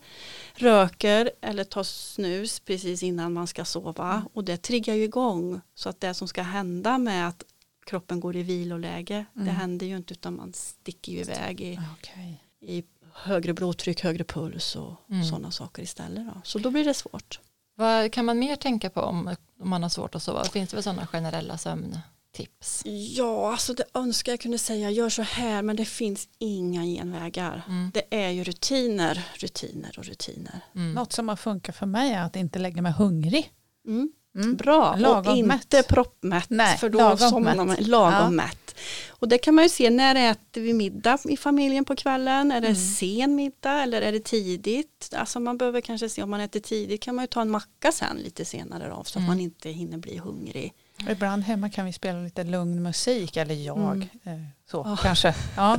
röker 0.55 1.31
eller 1.41 1.63
tar 1.63 1.83
snus 1.83 2.59
precis 2.59 3.03
innan 3.03 3.33
man 3.33 3.47
ska 3.47 3.65
sova 3.65 4.11
mm. 4.13 4.27
och 4.33 4.43
det 4.43 4.57
triggar 4.57 4.93
ju 4.93 5.03
igång 5.03 5.61
så 5.75 5.89
att 5.89 6.01
det 6.01 6.13
som 6.13 6.27
ska 6.27 6.41
hända 6.41 6.97
med 6.97 7.27
att 7.27 7.43
kroppen 7.85 8.19
går 8.19 8.35
i 8.35 8.43
viloläge 8.43 9.25
det 9.33 9.41
mm. 9.41 9.55
händer 9.55 9.85
ju 9.85 9.97
inte 9.97 10.13
utan 10.13 10.35
man 10.35 10.53
sticker 10.53 11.11
ju 11.11 11.19
iväg 11.19 11.61
i, 11.61 11.79
okay. 11.99 12.33
i 12.61 12.83
högre 13.13 13.53
blodtryck, 13.53 14.03
högre 14.03 14.23
puls 14.23 14.75
och 14.75 14.95
mm. 15.09 15.23
sådana 15.23 15.51
saker 15.51 15.83
istället. 15.83 16.25
Då. 16.25 16.41
Så 16.43 16.59
då 16.59 16.71
blir 16.71 16.85
det 16.85 16.93
svårt. 16.93 17.39
Vad 17.75 18.11
kan 18.11 18.25
man 18.25 18.39
mer 18.39 18.55
tänka 18.55 18.89
på 18.89 19.01
om, 19.01 19.35
om 19.61 19.69
man 19.69 19.83
har 19.83 19.89
svårt 19.89 20.15
att 20.15 20.23
sova? 20.23 20.43
Finns 20.43 20.69
det 20.69 20.75
väl 20.75 20.83
sådana 20.83 21.07
generella 21.07 21.57
sömntips? 21.57 22.81
Ja, 22.85 23.51
alltså 23.51 23.73
det 23.73 23.83
önskar 23.93 24.31
jag 24.31 24.39
kunde 24.39 24.57
säga 24.57 24.89
gör 24.89 25.09
så 25.09 25.21
här 25.21 25.61
men 25.61 25.75
det 25.75 25.85
finns 25.85 26.27
inga 26.39 26.83
genvägar. 26.83 27.63
Mm. 27.67 27.91
Det 27.93 28.03
är 28.09 28.29
ju 28.29 28.43
rutiner, 28.43 29.23
rutiner 29.35 29.95
och 29.99 30.05
rutiner. 30.05 30.59
Mm. 30.75 30.93
Något 30.93 31.13
som 31.13 31.29
har 31.29 31.35
funkat 31.35 31.75
för 31.75 31.85
mig 31.85 32.13
är 32.13 32.23
att 32.23 32.35
inte 32.35 32.59
lägga 32.59 32.81
mig 32.81 32.91
hungrig. 32.91 33.51
Mm. 33.87 34.11
Mm. 34.35 34.55
Bra, 34.55 34.95
lagom 34.95 35.31
och 35.31 35.37
inte 35.37 35.77
mätt. 35.77 35.87
proppmätt. 35.87 36.49
Nej, 36.49 36.77
för 36.77 36.89
då 36.89 36.99
lagom 36.99 37.43
mätt. 37.43 37.57
Man, 37.57 37.75
lagom 37.79 38.13
ja. 38.13 38.29
mätt. 38.29 38.62
Och 39.09 39.27
det 39.27 39.37
kan 39.37 39.55
man 39.55 39.65
ju 39.65 39.69
se, 39.69 39.89
när 39.89 40.31
äter 40.31 40.61
vi 40.61 40.73
middag 40.73 41.17
i 41.29 41.37
familjen 41.37 41.85
på 41.85 41.95
kvällen? 41.95 42.51
Är 42.51 42.61
det 42.61 42.67
mm. 42.67 42.79
sen 42.79 43.35
middag 43.35 43.83
eller 43.83 44.01
är 44.01 44.11
det 44.11 44.19
tidigt? 44.19 45.13
Alltså 45.15 45.39
man 45.39 45.57
behöver 45.57 45.81
kanske 45.81 46.09
se 46.09 46.23
om 46.23 46.29
man 46.29 46.41
äter 46.41 46.59
tidigt 46.59 47.01
kan 47.01 47.15
man 47.15 47.23
ju 47.23 47.27
ta 47.27 47.41
en 47.41 47.49
macka 47.49 47.91
sen 47.91 48.17
lite 48.17 48.45
senare 48.45 48.89
då, 48.89 49.03
så 49.03 49.19
mm. 49.19 49.29
att 49.29 49.35
man 49.35 49.39
inte 49.39 49.69
hinner 49.69 49.97
bli 49.97 50.17
hungrig. 50.17 50.73
Ibland 51.09 51.43
hemma 51.43 51.69
kan 51.69 51.85
vi 51.85 51.93
spela 51.93 52.19
lite 52.19 52.43
lugn 52.43 52.83
musik, 52.83 53.37
eller 53.37 53.55
jag, 53.55 53.77
mm. 53.77 54.01
Eh, 54.23 54.47
så 54.71 54.81
oh. 54.81 55.01
kanske. 55.01 55.35
Ja. 55.55 55.77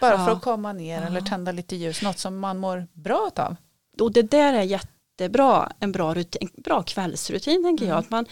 Bara 0.00 0.12
ja. 0.12 0.24
för 0.26 0.32
att 0.32 0.42
komma 0.42 0.72
ner 0.72 1.00
ja. 1.00 1.06
eller 1.06 1.20
tända 1.20 1.52
lite 1.52 1.76
ljus, 1.76 2.02
något 2.02 2.18
som 2.18 2.38
man 2.38 2.58
mår 2.58 2.86
bra 2.92 3.30
av. 3.36 3.56
Och 4.00 4.12
det 4.12 4.22
där 4.22 4.52
är 4.52 4.62
jätte 4.62 4.88
jättebra, 5.20 5.72
en 5.80 5.92
bra, 5.92 6.14
rutin, 6.14 6.48
en 6.56 6.62
bra 6.62 6.82
kvällsrutin 6.82 7.62
tänker 7.64 7.84
mm. 7.84 7.94
jag. 7.94 7.98
Att 7.98 8.10
man, 8.10 8.26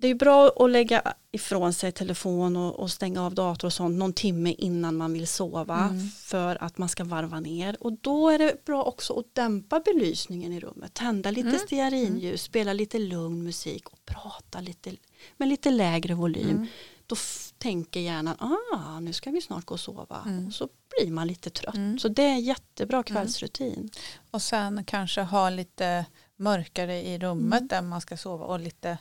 det 0.00 0.08
är 0.08 0.14
bra 0.14 0.48
att 0.56 0.70
lägga 0.70 1.14
ifrån 1.32 1.72
sig 1.72 1.92
telefon 1.92 2.56
och, 2.56 2.80
och, 2.80 2.90
stänga 2.90 3.26
av 3.26 3.34
dator 3.34 3.68
och 3.68 3.72
sånt 3.72 3.98
någon 3.98 4.12
timme 4.12 4.54
innan 4.58 4.96
man 4.96 5.12
vill 5.12 5.26
sova 5.26 5.78
mm. 5.78 6.08
för 6.10 6.62
att 6.62 6.78
man 6.78 6.88
ska 6.88 7.04
varva 7.04 7.40
ner 7.40 7.76
och 7.80 7.92
då 7.92 8.28
är 8.28 8.38
det 8.38 8.64
bra 8.64 8.84
också 8.84 9.18
att 9.18 9.34
dämpa 9.34 9.80
belysningen 9.80 10.52
i 10.52 10.60
rummet, 10.60 10.94
tända 10.94 11.30
lite 11.30 11.48
mm. 11.48 11.60
stearinljus, 11.60 12.42
spela 12.42 12.72
lite 12.72 12.98
lugn 12.98 13.42
musik 13.44 13.88
och 13.88 14.06
prata 14.06 14.60
lite 14.60 14.96
med 15.36 15.48
lite 15.48 15.70
lägre 15.70 16.14
volym. 16.14 16.50
Mm. 16.50 16.66
Då 17.06 17.16
tänker 17.58 18.00
hjärnan, 18.00 18.36
ah, 18.38 19.00
nu 19.00 19.12
ska 19.12 19.30
vi 19.30 19.40
snart 19.40 19.64
gå 19.64 19.74
och 19.74 19.80
sova. 19.80 20.22
Mm. 20.26 20.46
Och 20.46 20.52
så 20.52 20.68
blir 20.98 21.12
man 21.12 21.26
lite 21.26 21.50
trött. 21.50 21.74
Mm. 21.74 21.98
Så 21.98 22.08
det 22.08 22.22
är 22.22 22.36
jättebra 22.36 22.96
mm. 22.96 23.04
kvällsrutin. 23.04 23.90
Och 24.30 24.42
sen 24.42 24.84
kanske 24.84 25.20
ha 25.20 25.50
lite 25.50 26.06
mörkare 26.36 27.02
i 27.02 27.18
rummet 27.18 27.60
mm. 27.60 27.68
där 27.68 27.82
man 27.82 28.00
ska 28.00 28.16
sova 28.16 28.44
och 28.44 28.60
lite 28.60 28.98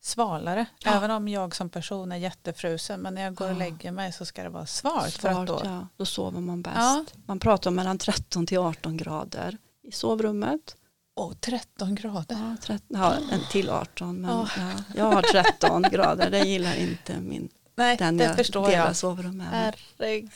svalare. 0.00 0.66
Ja. 0.84 0.94
Även 0.94 1.10
om 1.10 1.28
jag 1.28 1.56
som 1.56 1.68
person 1.68 2.12
är 2.12 2.16
jättefrusen 2.16 3.00
men 3.00 3.14
när 3.14 3.22
jag 3.22 3.34
går 3.34 3.46
ja. 3.46 3.52
och 3.52 3.58
lägger 3.58 3.92
mig 3.92 4.12
så 4.12 4.24
ska 4.24 4.42
det 4.42 4.48
vara 4.48 4.66
svalt. 4.66 5.14
svalt 5.14 5.34
för 5.34 5.40
att 5.42 5.46
då, 5.46 5.60
ja. 5.64 5.86
då 5.96 6.04
sover 6.04 6.40
man 6.40 6.62
bäst. 6.62 7.14
Man 7.26 7.40
pratar 7.40 7.70
om 7.70 7.74
mellan 7.74 7.98
13 7.98 8.46
till 8.46 8.58
18 8.58 8.96
grader 8.96 9.58
i 9.82 9.92
sovrummet. 9.92 10.76
Oh, 11.16 11.32
13 11.32 11.94
grader. 11.94 12.36
Ja, 12.36 12.56
13, 12.62 13.00
ja, 13.00 13.14
en 13.32 13.40
till 13.50 13.70
18 13.70 14.20
men 14.20 14.30
oh. 14.30 14.50
ja, 14.56 14.84
jag 14.96 15.04
har 15.04 15.22
13 15.22 15.82
grader, 15.82 16.30
det 16.30 16.38
gillar 16.38 16.74
inte 16.74 17.20
min 17.20 17.48
Nej, 17.78 17.96
den 17.96 18.16
det 18.16 18.24
jag 18.24 18.36
förstår 18.36 18.66
delar 18.66 18.86
jag. 18.86 18.96
sovrum 18.96 19.36
med. 19.36 19.46
Herregud 19.46 20.30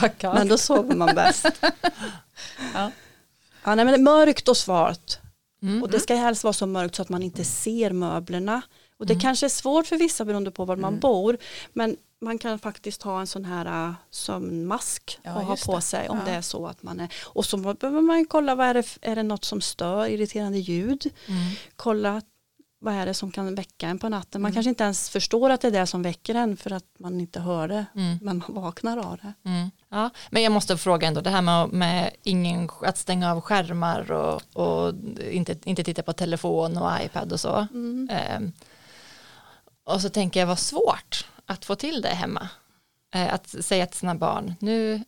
vad 0.00 0.18
kallt. 0.18 0.38
Men 0.38 0.48
då 0.48 0.58
sover 0.58 0.94
man 0.94 1.14
bäst. 1.14 1.46
ja. 2.74 2.90
Ja, 3.64 3.74
nej, 3.74 3.84
men 3.84 4.02
mörkt 4.02 4.48
och 4.48 4.56
svart. 4.56 5.18
Mm. 5.62 5.82
Och 5.82 5.90
det 5.90 6.00
ska 6.00 6.14
helst 6.14 6.44
vara 6.44 6.52
så 6.52 6.66
mörkt 6.66 6.94
så 6.94 7.02
att 7.02 7.08
man 7.08 7.22
inte 7.22 7.44
ser 7.44 7.90
möblerna. 7.90 8.62
Och 8.96 9.06
det 9.06 9.12
mm. 9.12 9.20
kanske 9.20 9.46
är 9.46 9.50
svårt 9.50 9.86
för 9.86 9.96
vissa 9.96 10.24
beroende 10.24 10.50
på 10.50 10.64
var 10.64 10.76
man 10.76 10.92
mm. 10.92 11.00
bor. 11.00 11.38
Men 11.72 11.96
man 12.20 12.38
kan 12.38 12.58
faktiskt 12.58 13.02
ha 13.02 13.20
en 13.20 13.26
sån 13.26 13.44
här 13.44 13.88
uh, 13.88 13.94
sömnmask 14.10 15.18
ja, 15.22 15.34
och 15.34 15.42
ha 15.42 15.56
på 15.66 15.80
sig 15.80 16.08
om 16.08 16.18
ja. 16.18 16.24
det 16.24 16.30
är 16.30 16.42
så 16.42 16.66
att 16.66 16.82
man 16.82 17.00
är. 17.00 17.14
Och 17.24 17.44
så 17.44 17.56
behöver 17.56 18.00
man 18.00 18.26
kolla, 18.26 18.54
vad 18.54 18.66
är, 18.66 18.74
det, 18.74 18.98
är 19.00 19.16
det 19.16 19.22
något 19.22 19.44
som 19.44 19.60
stör, 19.60 20.06
irriterande 20.06 20.58
ljud? 20.58 21.10
Mm. 21.26 21.40
Kolla 21.76 22.22
vad 22.82 22.94
är 22.94 23.06
det 23.06 23.14
som 23.14 23.30
kan 23.30 23.54
väcka 23.54 23.88
en 23.88 23.98
på 23.98 24.08
natten. 24.08 24.42
Man 24.42 24.48
mm. 24.48 24.54
kanske 24.54 24.68
inte 24.68 24.84
ens 24.84 25.10
förstår 25.10 25.50
att 25.50 25.60
det 25.60 25.68
är 25.68 25.72
det 25.72 25.86
som 25.86 26.02
väcker 26.02 26.34
en 26.34 26.56
för 26.56 26.72
att 26.72 26.84
man 26.98 27.20
inte 27.20 27.40
hör 27.40 27.68
det. 27.68 27.86
Mm. 27.94 28.18
Men 28.22 28.42
man 28.46 28.54
vaknar 28.54 28.96
av 28.98 29.18
det. 29.22 29.32
Mm. 29.50 29.70
Ja, 29.88 30.10
men 30.30 30.42
jag 30.42 30.52
måste 30.52 30.76
fråga 30.76 31.08
ändå 31.08 31.20
det 31.20 31.30
här 31.30 31.42
med, 31.42 31.68
med 31.68 32.10
ingen, 32.22 32.70
att 32.82 32.98
stänga 32.98 33.32
av 33.32 33.40
skärmar 33.40 34.12
och, 34.12 34.42
och 34.52 34.94
inte, 35.30 35.56
inte 35.64 35.84
titta 35.84 36.02
på 36.02 36.12
telefon 36.12 36.76
och 36.76 36.90
iPad 37.02 37.32
och 37.32 37.40
så. 37.40 37.66
Eh, 38.10 38.40
och 39.84 40.00
så 40.00 40.08
tänker 40.08 40.40
jag 40.40 40.46
vad 40.46 40.58
svårt 40.58 41.26
att 41.46 41.64
få 41.64 41.74
till 41.74 42.02
det 42.02 42.08
hemma. 42.08 42.48
Eh, 43.14 43.34
att 43.34 43.48
säga 43.48 43.86
till 43.86 43.98
sina 43.98 44.14
barn 44.14 44.54
nu 44.60 45.04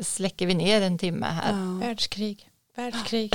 släcker 0.00 0.46
vi 0.46 0.54
ner 0.54 0.82
en 0.82 0.98
timme 0.98 1.26
här. 1.26 1.52
Ja. 1.52 1.86
Världskrig. 1.86 2.50
Världskrig. 2.80 3.32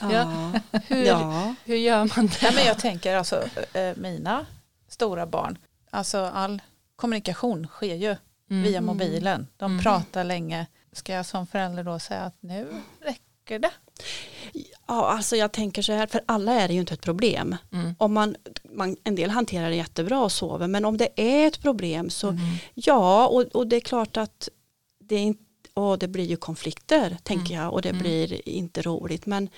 ja. 0.00 0.52
Hur, 0.86 1.04
ja. 1.04 1.54
hur 1.64 1.76
gör 1.76 2.16
man 2.16 2.26
det? 2.26 2.42
Ja, 2.42 2.50
men 2.54 2.64
jag 2.66 2.78
tänker 2.78 3.16
alltså 3.16 3.42
eh, 3.72 3.96
mina 3.96 4.46
stora 4.88 5.26
barn, 5.26 5.58
alltså 5.90 6.18
all 6.18 6.62
kommunikation 6.96 7.66
sker 7.66 7.94
ju 7.94 8.16
mm. 8.50 8.62
via 8.62 8.80
mobilen. 8.80 9.46
De 9.56 9.72
mm. 9.72 9.82
pratar 9.82 10.24
länge. 10.24 10.66
Ska 10.92 11.12
jag 11.12 11.26
som 11.26 11.46
förälder 11.46 11.84
då 11.84 11.98
säga 11.98 12.20
att 12.20 12.36
nu 12.40 12.66
räcker 13.00 13.58
det? 13.58 13.70
Ja, 14.86 15.08
alltså 15.08 15.36
jag 15.36 15.52
tänker 15.52 15.82
så 15.82 15.92
här, 15.92 16.06
för 16.06 16.20
alla 16.26 16.52
är 16.52 16.68
det 16.68 16.74
ju 16.74 16.80
inte 16.80 16.94
ett 16.94 17.02
problem. 17.02 17.56
Mm. 17.72 17.94
Om 17.98 18.12
man, 18.12 18.36
man, 18.70 18.96
en 19.04 19.14
del 19.14 19.30
hanterar 19.30 19.70
det 19.70 19.76
jättebra 19.76 20.22
och 20.22 20.32
sover, 20.32 20.66
men 20.66 20.84
om 20.84 20.96
det 20.96 21.08
är 21.20 21.46
ett 21.46 21.62
problem 21.62 22.10
så 22.10 22.28
mm. 22.28 22.40
ja, 22.74 23.26
och, 23.26 23.42
och 23.42 23.66
det 23.66 23.76
är 23.76 23.80
klart 23.80 24.16
att 24.16 24.48
det 25.00 25.14
är 25.14 25.22
inte 25.22 25.43
och 25.74 25.98
det 25.98 26.08
blir 26.08 26.24
ju 26.24 26.36
konflikter 26.36 27.16
tänker 27.22 27.54
mm. 27.54 27.64
jag 27.64 27.72
och 27.72 27.82
det 27.82 27.88
mm. 27.88 28.02
blir 28.02 28.48
inte 28.48 28.82
roligt 28.82 29.26
men 29.26 29.48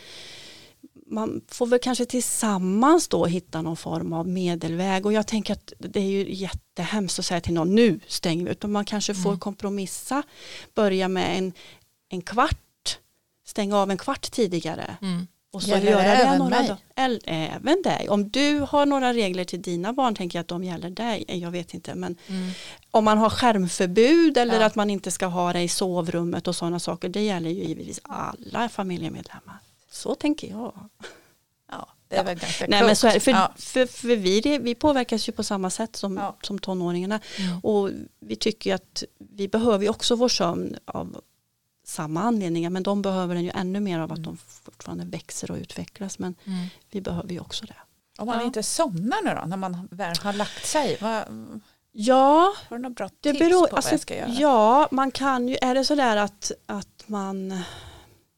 man 1.07 1.41
får 1.49 1.67
väl 1.67 1.79
kanske 1.79 2.07
tillsammans 2.07 3.09
då 3.09 3.27
hitta 3.27 3.63
någon 3.63 3.77
form 3.77 4.13
av 4.13 4.29
medelväg 4.29 5.07
och 5.07 5.13
jag 5.13 5.27
tänker 5.27 5.53
att 5.53 5.73
det 5.79 6.01
är 6.01 6.11
ju 6.11 6.35
jättehemskt 6.35 7.19
att 7.19 7.27
säga 7.27 7.41
till 7.41 7.55
någon 7.55 7.75
nu 7.75 8.01
stänger 8.07 8.45
vi 8.45 8.51
utan 8.51 8.73
man 8.73 8.85
kanske 8.85 9.15
får 9.15 9.31
mm. 9.31 9.41
kompromissa 9.41 10.23
börja 10.75 11.09
med 11.09 11.39
en, 11.39 11.53
en 12.09 12.23
kvart 12.23 12.99
stänga 13.47 13.77
av 13.77 13.91
en 13.91 13.99
kvart 13.99 14.31
tidigare 14.31 14.97
mm. 15.03 15.27
Och 15.57 15.63
så 15.63 15.71
gäller 15.71 15.91
göra 15.91 16.03
det 16.03 16.09
även 16.09 16.39
några 16.39 16.59
mig? 16.59 16.69
Då, 16.69 17.19
även 17.25 17.83
dig. 17.83 18.09
Om 18.09 18.31
du 18.31 18.61
har 18.61 18.87
några 18.87 19.13
regler 19.13 19.45
till 19.45 19.63
dina 19.63 19.93
barn 19.93 20.15
tänker 20.15 20.39
jag 20.39 20.41
att 20.41 20.49
de 20.49 20.65
gäller 20.65 20.91
dig. 20.91 21.25
Jag 21.29 21.51
vet 21.51 21.75
inte 21.75 21.95
men 21.95 22.17
mm. 22.27 22.51
om 22.91 23.05
man 23.05 23.19
har 23.19 23.31
skärmförbud 23.31 24.39
eller 24.39 24.61
ja. 24.61 24.67
att 24.67 24.75
man 24.75 24.91
inte 24.91 25.11
ska 25.11 25.27
ha 25.27 25.53
det 25.53 25.63
i 25.63 25.69
sovrummet 25.69 26.49
och 26.49 26.57
sådana 26.57 26.79
saker. 26.79 27.09
Det 27.09 27.23
gäller 27.23 27.51
ju 27.51 27.65
givetvis 27.65 28.01
alla 28.03 28.69
familjemedlemmar. 28.69 29.59
Så 29.91 30.15
tänker 30.15 30.49
jag. 30.51 30.91
Ja, 31.71 31.89
det 32.09 32.17
är 32.17 32.25
väl 32.25 32.39
ganska 32.39 32.67
Nej, 32.69 32.83
men 32.83 32.97
så 32.97 33.07
är, 33.07 33.21
för, 33.21 33.31
ja. 33.31 33.53
för, 33.57 33.87
för, 33.87 33.87
för, 33.87 34.17
vi, 34.17 34.59
vi 34.59 34.75
påverkas 34.75 35.29
ju 35.29 35.33
på 35.33 35.43
samma 35.43 35.71
sätt 35.71 35.97
som, 35.97 36.17
ja. 36.17 36.37
som 36.43 36.59
tonåringarna. 36.59 37.21
Mm. 37.39 37.59
Och 37.59 37.91
vi 38.21 38.37
tycker 38.37 38.75
att 38.75 39.05
vi 39.19 39.49
behöver 39.49 39.85
ju 39.85 39.91
också 39.91 40.17
vår 40.17 40.29
sömn 40.29 40.77
av 40.85 41.21
samma 41.88 42.23
anledningar 42.23 42.71
men 42.71 42.83
de 42.83 43.02
behöver 43.02 43.35
den 43.35 43.45
ju 43.45 43.50
ännu 43.55 43.81
mer 43.81 43.99
av 43.99 44.12
att 44.12 44.19
mm. 44.19 44.23
de 44.23 44.37
fortfarande 44.37 45.05
växer 45.05 45.50
och 45.50 45.57
utvecklas 45.57 46.19
men 46.19 46.35
mm. 46.45 46.66
vi 46.90 47.00
behöver 47.00 47.33
ju 47.33 47.40
också 47.40 47.66
det. 47.66 47.76
Om 48.19 48.26
man 48.26 48.38
ja. 48.38 48.45
inte 48.45 48.62
somnar 48.62 49.23
nu 49.25 49.40
då 49.40 49.47
när 49.47 49.57
man 49.57 49.88
väl 49.90 50.16
har 50.23 50.33
lagt 50.33 50.66
sig? 50.66 50.99
Vad, 51.00 51.25
ja, 51.93 52.55
har 52.69 52.76
du 52.76 52.83
några 52.83 52.95
bra 52.95 53.09
det 53.21 53.33
tips 53.33 53.38
beror, 53.38 53.66
på 53.66 53.71
vad 53.71 53.75
alltså, 53.75 53.90
jag 53.90 54.00
ska 54.00 54.16
göra? 54.16 54.28
Ja, 54.28 54.88
man 54.90 55.11
kan 55.11 55.49
ju, 55.49 55.57
är 55.62 55.75
det 55.75 55.85
sådär 55.85 56.16
att, 56.16 56.52
att 56.66 57.05
man 57.07 57.62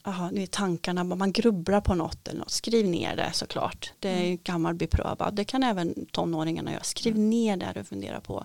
aha, 0.05 0.31
nu 0.31 0.43
är 0.43 0.47
tankarna, 0.47 1.05
man 1.05 1.33
grubblar 1.33 1.81
på 1.81 1.95
något 1.95 2.29
eller 2.29 2.39
något, 2.39 2.51
skriv 2.51 2.89
ner 2.89 3.17
det 3.17 3.31
såklart. 3.33 3.93
Det 3.99 4.09
är 4.09 4.25
mm. 4.25 4.39
gammal 4.45 4.75
beprövad, 4.75 5.35
det 5.35 5.45
kan 5.45 5.63
även 5.63 6.07
tonåringarna 6.07 6.73
göra. 6.73 6.83
Skriv 6.83 7.15
mm. 7.15 7.31
ner 7.31 7.57
det 7.57 7.73
du 7.75 7.85
funderar 7.85 8.21
på. 8.21 8.45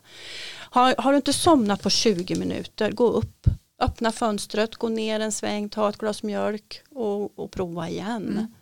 Har, 0.53 0.95
har 0.97 1.11
du 1.11 1.15
inte 1.15 1.33
somnat 1.33 1.81
på 1.81 1.89
20 1.89 2.35
minuter, 2.35 2.91
gå 2.91 3.07
upp 3.07 3.47
öppna 3.83 4.11
fönstret, 4.11 4.75
gå 4.75 4.89
ner 4.89 5.19
en 5.19 5.31
sväng, 5.31 5.69
ta 5.69 5.89
ett 5.89 5.97
glas 5.97 6.23
mjölk 6.23 6.81
och, 6.89 7.39
och 7.39 7.51
prova 7.51 7.89
igen. 7.89 8.29
Mm. 8.29 8.53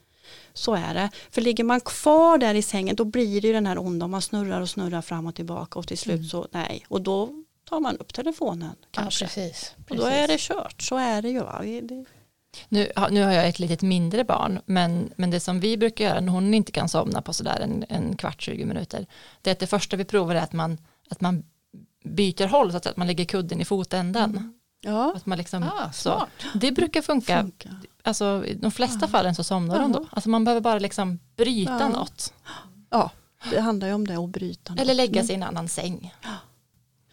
Så 0.54 0.76
är 0.76 0.94
det. 0.94 1.10
För 1.32 1.42
ligger 1.42 1.64
man 1.64 1.82
kvar 1.82 2.38
där 2.38 2.56
i 2.56 2.62
sängen 2.62 2.96
då 2.96 3.06
blir 3.06 3.42
det 3.42 3.48
ju 3.48 3.54
den 3.54 3.66
här 3.66 3.80
onda, 3.80 4.08
man 4.08 4.22
snurrar 4.22 4.62
och 4.62 4.70
snurrar 4.70 5.02
fram 5.02 5.28
och 5.28 5.36
tillbaka 5.36 5.80
och 5.80 5.88
till 5.88 5.98
slut 5.98 6.16
mm. 6.16 6.30
så 6.30 6.48
nej. 6.52 6.86
Och 6.88 7.02
då 7.02 7.30
tar 7.70 7.80
man 7.80 7.98
upp 7.98 8.14
telefonen 8.14 8.76
kanske. 8.92 9.26
Ja, 9.26 9.28
precis, 9.28 9.76
precis. 9.78 9.90
Och 9.90 9.98
då 9.98 10.06
är 10.06 10.28
det 10.28 10.40
kört, 10.40 10.82
så 10.82 10.98
är 10.98 11.22
det 11.22 11.30
ju. 11.30 11.40
Va? 11.40 11.62
Det... 11.62 12.06
Nu, 12.70 12.92
nu 13.12 13.24
har 13.24 13.32
jag 13.32 13.48
ett 13.48 13.60
litet 13.60 13.82
mindre 13.82 14.24
barn, 14.24 14.60
men, 14.66 15.14
men 15.16 15.32
det 15.32 15.40
som 15.40 15.60
vi 15.60 15.78
brukar 15.78 16.06
göra 16.06 16.20
när 16.20 16.32
hon 16.32 16.54
inte 16.54 16.72
kan 16.72 16.90
somna 16.90 17.22
på 17.22 17.34
sådär 17.34 17.60
en, 17.60 17.86
en 17.90 18.18
kvart, 18.18 18.42
20 18.42 18.66
minuter, 18.66 19.06
det 19.42 19.50
är 19.50 19.52
att 19.52 19.60
det 19.60 19.68
första 19.68 19.98
vi 19.98 20.06
provar 20.06 20.36
är 20.36 20.42
att 20.42 20.54
man, 20.54 20.78
att 21.10 21.22
man 21.22 21.44
byter 22.04 22.48
håll 22.48 22.72
så 22.72 22.78
att 22.78 22.98
man 22.98 23.08
lägger 23.08 23.26
kudden 23.26 23.62
i 23.62 23.66
fotändan. 23.66 24.30
Mm. 24.30 24.54
Ja. 24.82 25.14
Att 25.16 25.26
man 25.26 25.38
liksom, 25.38 25.64
ah, 25.64 25.92
så. 25.92 26.28
Det 26.54 26.72
brukar 26.72 27.02
funka. 27.02 27.42
funka. 27.42 27.70
Alltså, 28.04 28.44
I 28.48 28.54
de 28.54 28.72
flesta 28.72 29.00
ja. 29.02 29.08
fallen 29.08 29.36
så 29.36 29.44
somnar 29.44 29.76
ja. 29.76 29.82
de 29.82 29.92
då. 29.92 30.06
Alltså, 30.12 30.30
man 30.30 30.44
behöver 30.44 30.62
bara 30.62 30.80
liksom 30.80 31.20
bryta 31.36 31.80
ja. 31.80 31.90
något. 31.90 32.34
Ja, 32.90 33.12
det 33.50 33.60
handlar 33.60 33.88
ju 33.88 33.94
om 33.94 34.08
det 34.08 34.16
att 34.16 34.30
bryta 34.30 34.76
Eller 34.80 34.94
lägga 34.94 35.24
sig 35.24 35.32
i 35.32 35.36
en 35.36 35.44
annan 35.44 35.68
säng. 35.68 36.14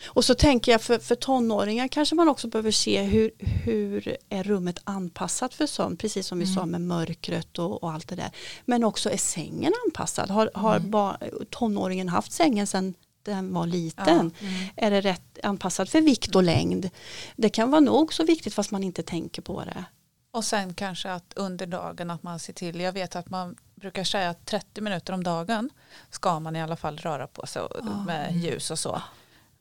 Och 0.06 0.24
så 0.24 0.34
tänker 0.34 0.72
jag 0.72 0.82
för, 0.82 0.98
för 0.98 1.14
tonåringar 1.14 1.88
kanske 1.88 2.14
man 2.14 2.28
också 2.28 2.48
behöver 2.48 2.70
se 2.70 3.02
hur, 3.02 3.30
hur 3.38 4.16
är 4.28 4.42
rummet 4.42 4.78
anpassat 4.84 5.54
för 5.54 5.66
sömn. 5.66 5.96
Precis 5.96 6.26
som 6.26 6.38
vi 6.38 6.44
mm. 6.44 6.54
sa 6.54 6.66
med 6.66 6.80
mörkret 6.80 7.58
och, 7.58 7.82
och, 7.82 7.92
allt 7.92 8.08
det 8.08 8.16
där. 8.16 8.30
Men 8.64 8.84
också 8.84 9.10
är 9.10 9.16
sängen 9.16 9.72
anpassad. 9.86 10.30
Har, 10.30 10.50
har 10.54 10.76
mm. 10.76 11.20
tonåringen 11.50 12.08
haft 12.08 12.32
sängen 12.32 12.66
sedan 12.66 12.94
den 13.28 13.54
var 13.54 13.66
liten. 13.66 14.32
Ja, 14.40 14.46
mm. 14.46 14.68
Är 14.76 14.90
det 14.90 15.00
rätt 15.00 15.38
anpassad 15.42 15.88
för 15.88 16.00
vikt 16.00 16.34
och 16.34 16.42
längd? 16.42 16.90
Det 17.36 17.48
kan 17.48 17.70
vara 17.70 17.80
nog 17.80 18.14
så 18.14 18.24
viktigt 18.24 18.54
fast 18.54 18.70
man 18.70 18.84
inte 18.84 19.02
tänker 19.02 19.42
på 19.42 19.64
det. 19.64 19.84
Och 20.30 20.44
sen 20.44 20.74
kanske 20.74 21.10
att 21.10 21.32
under 21.36 21.66
dagen 21.66 22.10
att 22.10 22.22
man 22.22 22.38
ser 22.38 22.52
till, 22.52 22.80
jag 22.80 22.92
vet 22.92 23.16
att 23.16 23.30
man 23.30 23.56
brukar 23.74 24.04
säga 24.04 24.30
att 24.30 24.46
30 24.46 24.80
minuter 24.80 25.12
om 25.12 25.24
dagen 25.24 25.70
ska 26.10 26.40
man 26.40 26.56
i 26.56 26.62
alla 26.62 26.76
fall 26.76 26.98
röra 26.98 27.26
på 27.26 27.46
sig 27.46 27.62
oh. 27.62 28.04
med 28.06 28.36
ljus 28.36 28.70
och 28.70 28.78
så. 28.78 29.02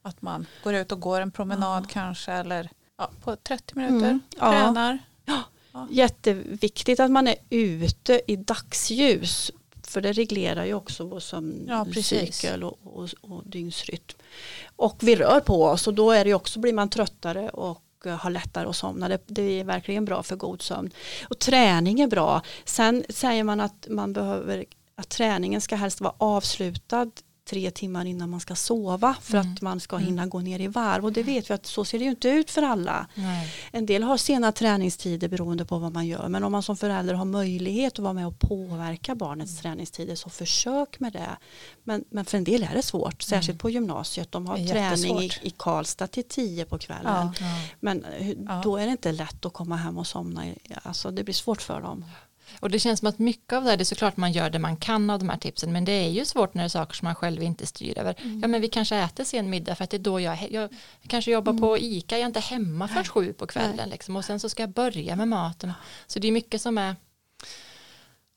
Att 0.02 0.22
man 0.22 0.46
går 0.64 0.74
ut 0.74 0.92
och 0.92 1.00
går 1.00 1.22
en 1.22 1.32
promenad 1.32 1.84
oh. 1.84 1.90
kanske 1.90 2.32
eller 2.32 2.70
ja, 2.98 3.12
på 3.24 3.36
30 3.36 3.76
minuter, 3.76 4.10
mm. 4.10 4.22
tränar. 4.40 5.00
Ja. 5.26 5.44
Ja. 5.78 5.88
Jätteviktigt 5.90 7.00
att 7.00 7.12
man 7.12 7.28
är 7.28 7.36
ute 7.50 8.22
i 8.28 8.36
dagsljus 8.36 9.52
för 9.90 10.02
det 10.02 10.12
reglerar 10.12 10.66
ju 10.66 10.74
också 10.74 11.04
vår 11.04 11.20
sömncykel 11.20 12.62
ja, 12.62 12.68
och, 12.68 13.04
och, 13.04 13.10
och 13.22 13.44
dygnsrytm. 13.46 14.18
Och 14.76 14.98
vi 15.02 15.16
rör 15.16 15.40
på 15.40 15.64
oss 15.64 15.88
och 15.88 15.94
då 15.94 16.12
är 16.12 16.26
det 16.26 16.34
också, 16.34 16.60
blir 16.60 16.74
man 16.74 16.90
tröttare 16.90 17.50
och 17.50 17.84
eh, 18.06 18.16
har 18.16 18.30
lättare 18.30 18.68
att 18.68 18.76
somna. 18.76 19.08
Det, 19.10 19.22
det, 19.26 19.60
är 19.60 19.64
verkligen 19.64 20.06
bra 20.06 20.24
för 20.24 20.36
god 20.36 20.62
sömn. 20.62 20.92
Och 21.30 21.40
träning 21.40 22.00
är 22.00 22.08
bra. 22.08 22.42
Sen 22.66 23.04
säger 23.10 23.44
man 23.44 23.60
att 23.60 23.88
man 23.90 24.14
behöver 24.14 24.66
att 24.96 25.10
träningen 25.10 25.62
ska 25.62 25.76
helst 25.76 26.02
vara 26.02 26.14
avslutad 26.18 27.12
tre 27.50 27.72
timmar 27.72 28.06
innan 28.06 28.30
man 28.30 28.40
ska 28.40 28.56
sova 28.56 29.16
för 29.22 29.38
mm. 29.38 29.54
att 29.54 29.62
man 29.62 29.80
ska 29.80 29.98
hinna 29.98 30.22
mm. 30.22 30.30
gå 30.30 30.40
ner 30.40 30.60
i 30.60 30.68
varv 30.68 31.06
och 31.06 31.14
det 31.14 31.24
vet 31.24 31.50
vi 31.50 31.54
att 31.54 31.66
så 31.66 31.86
ser 31.86 32.00
det 32.00 32.04
ju 32.06 32.10
inte 32.10 32.30
ut 32.30 32.52
för 32.52 32.62
alla. 32.62 33.08
Nej. 33.16 33.54
En 33.72 33.86
del 33.86 34.04
har 34.04 34.18
sena 34.18 34.52
träningstider 34.52 35.28
beroende 35.28 35.66
på 35.66 35.78
vad 35.78 35.94
man 35.94 36.08
gör 36.08 36.28
men 36.28 36.44
om 36.44 36.52
man 36.52 36.64
som 36.64 36.78
förälder 36.78 37.14
har 37.14 37.26
möjlighet 37.26 37.94
att 37.94 38.00
vara 38.00 38.14
med 38.14 38.28
och 38.28 38.40
påverka 38.40 39.16
barnets 39.16 39.52
mm. 39.52 39.62
träningstider 39.62 40.16
så 40.16 40.30
försök 40.30 41.00
med 41.00 41.14
det. 41.14 41.38
Men, 41.84 42.04
men 42.10 42.26
för 42.26 42.38
en 42.38 42.44
del 42.44 42.64
är 42.64 42.76
det 42.76 42.84
svårt, 42.84 43.22
särskilt 43.22 43.50
mm. 43.50 43.58
på 43.58 43.70
gymnasiet. 43.70 44.32
De 44.32 44.48
har 44.48 44.58
träning 44.58 45.22
i, 45.22 45.32
i 45.42 45.50
Karlstad 45.50 46.08
till 46.08 46.24
tio 46.24 46.66
på 46.66 46.78
kvällen. 46.78 47.32
Ja. 47.40 47.46
Men 47.80 48.06
eh, 48.06 48.62
då 48.64 48.78
är 48.78 48.86
det 48.86 48.92
inte 48.92 49.12
lätt 49.12 49.46
att 49.46 49.54
komma 49.54 49.76
hem 49.76 49.98
och 49.98 50.08
somna. 50.08 50.44
Alltså 50.84 51.12
det 51.12 51.24
blir 51.24 51.34
svårt 51.34 51.62
för 51.62 51.82
dem. 51.82 52.06
Och 52.60 52.70
det 52.70 52.80
känns 52.80 53.00
som 53.00 53.08
att 53.08 53.20
mycket 53.20 53.54
av 53.54 53.64
det 53.64 53.70
här, 53.70 53.78
det 53.78 53.84
är 53.84 53.86
såklart 53.86 54.18
man 54.18 54.32
gör 54.32 54.50
det 54.50 54.60
man 54.60 54.78
kan 54.78 55.10
av 55.10 55.20
de 55.20 55.30
här 55.30 55.38
tipsen, 55.38 55.72
men 55.72 55.86
det 55.86 55.92
är 55.92 56.10
ju 56.10 56.26
svårt 56.26 56.54
när 56.54 56.64
det 56.64 56.68
är 56.68 56.70
saker 56.70 56.96
som 56.96 57.06
man 57.06 57.16
själv 57.16 57.44
inte 57.44 57.66
styr 57.66 57.98
över. 57.98 58.16
Mm. 58.22 58.40
Ja 58.42 58.48
men 58.48 58.62
vi 58.62 58.68
kanske 58.68 58.96
äter 58.96 59.24
sen 59.24 59.50
middag 59.50 59.76
för 59.76 59.84
att 59.84 59.90
det 59.90 59.98
är 59.98 60.00
då 60.00 60.20
jag, 60.20 60.48
jag, 60.52 60.70
kanske 61.08 61.32
jobbar 61.32 61.52
mm. 61.52 61.62
på 61.62 61.78
ICA, 61.78 62.16
jag 62.16 62.22
är 62.22 62.28
inte 62.28 62.40
hemma 62.40 62.88
förrän 62.88 63.06
sju 63.06 63.34
på 63.34 63.48
kvällen 63.48 63.90
liksom, 63.90 64.16
och 64.16 64.26
sen 64.26 64.40
så 64.40 64.50
ska 64.50 64.64
jag 64.64 64.70
börja 64.70 65.16
med 65.16 65.28
maten. 65.28 65.74
Så 66.08 66.20
det 66.20 66.28
är 66.28 66.32
mycket 66.32 66.62
som 66.62 66.78
är 66.78 66.96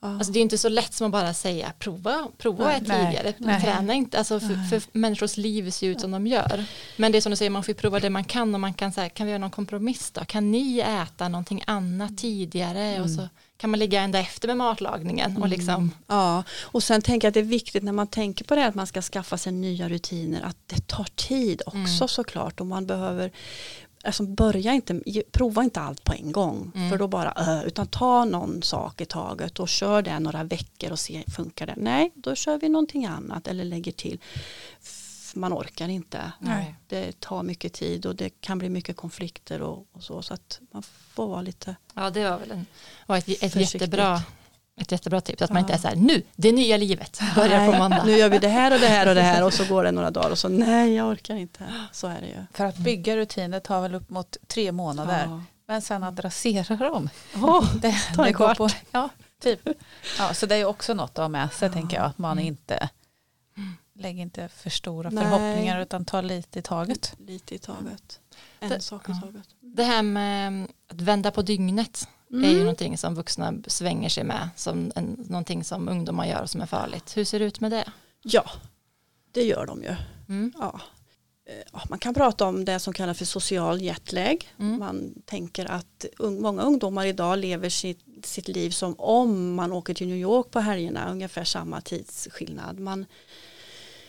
Alltså 0.02 0.32
det 0.32 0.38
är 0.38 0.42
inte 0.42 0.58
så 0.58 0.68
lätt 0.68 0.94
som 0.94 1.06
att 1.06 1.12
bara 1.12 1.34
säga 1.34 1.72
prova, 1.78 2.28
prova 2.38 2.68
nej, 2.68 2.80
tidigare, 2.80 3.34
nej, 3.38 3.60
träna 3.60 3.94
inte, 3.94 4.18
alltså 4.18 4.40
för, 4.40 4.68
för, 4.68 4.98
människors 4.98 5.36
liv 5.36 5.70
ser 5.70 5.86
ut 5.86 6.00
som 6.00 6.10
de 6.10 6.26
gör. 6.26 6.64
Men 6.96 7.12
det 7.12 7.18
är 7.18 7.22
som 7.22 7.30
du 7.30 7.36
säger, 7.36 7.50
man 7.50 7.64
får 7.64 7.72
prova 7.72 8.00
det 8.00 8.10
man 8.10 8.24
kan 8.24 8.54
och 8.54 8.60
man 8.60 8.74
kan 8.74 8.92
säga, 8.92 9.08
kan 9.08 9.26
vi 9.26 9.30
göra 9.30 9.40
någon 9.40 9.50
kompromiss 9.50 10.10
då? 10.10 10.24
Kan 10.24 10.50
ni 10.50 10.78
äta 10.78 11.28
någonting 11.28 11.62
annat 11.66 12.18
tidigare? 12.18 12.80
Mm. 12.80 13.02
Och 13.02 13.10
så 13.10 13.28
kan 13.60 13.70
man 13.70 13.80
ligga 13.80 14.00
ända 14.00 14.18
efter 14.18 14.48
med 14.48 14.56
matlagningen. 14.56 15.36
Och 15.36 15.48
liksom. 15.48 15.74
Mm. 15.74 15.90
Ja, 16.06 16.44
och 16.62 16.82
sen 16.82 17.02
tänker 17.02 17.26
jag 17.26 17.30
att 17.30 17.34
det 17.34 17.40
är 17.40 17.44
viktigt 17.44 17.82
när 17.82 17.92
man 17.92 18.06
tänker 18.06 18.44
på 18.44 18.54
det 18.54 18.66
att 18.66 18.74
man 18.74 18.86
ska 18.86 19.02
skaffa 19.02 19.38
sig 19.38 19.52
nya 19.52 19.88
rutiner 19.88 20.42
att 20.42 20.56
det 20.66 20.86
tar 20.86 21.06
tid 21.14 21.62
också 21.66 21.78
mm. 21.78 22.08
såklart 22.08 22.60
och 22.60 22.66
man 22.66 22.86
behöver 22.86 23.32
alltså 24.04 24.22
börja 24.22 24.72
inte, 24.72 25.00
prova 25.32 25.64
inte 25.64 25.80
allt 25.80 26.04
på 26.04 26.12
en 26.12 26.32
gång. 26.32 26.72
Mm. 26.74 26.90
För 26.90 26.98
då 26.98 27.08
bara, 27.08 27.62
utan 27.66 27.86
ta 27.86 28.24
någon 28.24 28.62
sak 28.62 29.00
i 29.00 29.06
taget 29.06 29.60
och 29.60 29.68
kör 29.68 30.02
det 30.02 30.18
några 30.18 30.44
veckor 30.44 30.92
och 30.92 30.98
se, 30.98 31.24
funkar 31.36 31.66
det? 31.66 31.74
Nej, 31.76 32.10
då 32.14 32.34
kör 32.34 32.58
vi 32.58 32.68
någonting 32.68 33.06
annat 33.06 33.48
eller 33.48 33.64
lägger 33.64 33.92
till. 33.92 34.18
Man 35.34 35.52
orkar 35.52 35.88
inte. 35.88 36.32
Nej. 36.38 36.74
Det 36.86 37.20
tar 37.20 37.42
mycket 37.42 37.72
tid 37.72 38.06
och 38.06 38.16
det 38.16 38.30
kan 38.30 38.58
bli 38.58 38.68
mycket 38.68 38.96
konflikter 38.96 39.62
och, 39.62 39.86
och 39.92 40.02
så. 40.02 40.22
Så 40.22 40.34
att 40.34 40.60
man 40.72 40.82
får 40.82 41.28
vara 41.28 41.42
lite 41.42 41.76
Ja, 41.94 42.10
det 42.10 42.30
var 42.30 42.38
väl 42.38 42.50
en, 42.50 42.66
var 43.06 43.16
ett, 43.16 43.28
ett 43.42 43.56
jättebra 43.56 44.22
ett 44.80 44.92
jättebra 44.92 45.20
tips, 45.20 45.42
att 45.42 45.50
man 45.50 45.60
inte 45.60 45.72
är 45.72 45.78
så 45.78 45.88
här, 45.88 45.96
nu, 45.96 46.22
det 46.36 46.52
nya 46.52 46.76
livet, 46.76 47.20
börjar 47.34 47.72
på 47.72 47.78
måndag. 47.78 48.04
Nu 48.04 48.16
gör 48.16 48.28
vi 48.28 48.38
det 48.38 48.48
här 48.48 48.74
och 48.74 48.80
det 48.80 48.86
här 48.86 49.08
och 49.08 49.14
det 49.14 49.20
här 49.20 49.44
och 49.44 49.54
så 49.54 49.64
går 49.64 49.84
det 49.84 49.92
några 49.92 50.10
dagar 50.10 50.30
och 50.30 50.38
så 50.38 50.48
nej, 50.48 50.94
jag 50.94 51.08
orkar 51.08 51.36
inte. 51.36 51.64
Så 51.92 52.06
är 52.06 52.20
det 52.20 52.26
ju. 52.26 52.44
För 52.52 52.64
att 52.64 52.76
bygga 52.76 53.16
rutiner 53.16 53.60
tar 53.60 53.80
väl 53.80 53.94
upp 53.94 54.10
mot 54.10 54.36
tre 54.46 54.72
månader. 54.72 55.24
Ja. 55.24 55.42
Men 55.66 55.82
sen 55.82 56.04
att 56.04 56.20
rasera 56.20 56.76
dem, 56.76 57.08
oh, 57.34 57.74
det, 57.80 57.94
tar 58.14 58.24
det 58.24 58.32
går 58.32 58.54
på, 58.54 58.68
ja, 58.90 59.08
typ. 59.42 59.68
Ja, 60.18 60.34
så 60.34 60.46
det 60.46 60.56
är 60.56 60.64
också 60.64 60.94
något 60.94 61.10
att 61.10 61.16
ha 61.16 61.28
med 61.28 61.52
sig, 61.52 61.68
ja. 61.68 61.72
tänker 61.72 61.96
jag, 61.96 62.06
att 62.06 62.18
man 62.18 62.32
mm. 62.32 62.46
inte 62.46 62.88
lägger 64.00 64.22
inte 64.22 64.48
för 64.48 64.70
stora 64.70 65.10
nej. 65.10 65.24
förhoppningar 65.24 65.80
utan 65.80 66.04
tar 66.04 66.22
lite 66.22 66.58
i 66.58 66.62
taget. 66.62 67.14
Lite 67.18 67.54
i 67.54 67.58
taget. 67.58 68.20
En 68.60 68.68
det, 68.68 68.80
sak 68.80 69.08
i 69.08 69.12
taget. 69.20 69.48
Det 69.60 69.84
här 69.84 70.02
med 70.02 70.68
att 70.88 71.00
vända 71.00 71.30
på 71.30 71.42
dygnet 71.42 72.08
mm. 72.30 72.44
är 72.44 72.48
ju 72.48 72.60
någonting 72.60 72.98
som 72.98 73.14
vuxna 73.14 73.54
svänger 73.66 74.08
sig 74.08 74.24
med 74.24 74.48
som 74.56 74.92
en, 74.94 75.24
någonting 75.28 75.64
som 75.64 75.88
ungdomar 75.88 76.26
gör 76.26 76.46
som 76.46 76.60
är 76.60 76.66
farligt. 76.66 77.16
Hur 77.16 77.24
ser 77.24 77.38
det 77.38 77.44
ut 77.44 77.60
med 77.60 77.70
det? 77.70 77.92
Ja, 78.22 78.50
det 79.32 79.42
gör 79.42 79.66
de 79.66 79.82
ju. 79.82 79.96
Mm. 80.28 80.52
Ja. 80.58 80.80
Eh, 81.50 81.80
man 81.90 81.98
kan 81.98 82.14
prata 82.14 82.46
om 82.46 82.64
det 82.64 82.78
som 82.78 82.92
kallas 82.92 83.18
för 83.18 83.24
social 83.24 83.80
jetlag. 83.80 84.54
Mm. 84.58 84.78
Man 84.78 85.14
tänker 85.24 85.70
att 85.70 86.06
många 86.18 86.62
ungdomar 86.62 87.06
idag 87.06 87.38
lever 87.38 87.68
sitt, 87.68 88.26
sitt 88.26 88.48
liv 88.48 88.70
som 88.70 88.94
om 88.98 89.54
man 89.54 89.72
åker 89.72 89.94
till 89.94 90.06
New 90.06 90.16
York 90.16 90.50
på 90.50 90.60
helgerna, 90.60 91.10
ungefär 91.10 91.44
samma 91.44 91.80
tidsskillnad. 91.80 92.78
Man, 92.78 93.06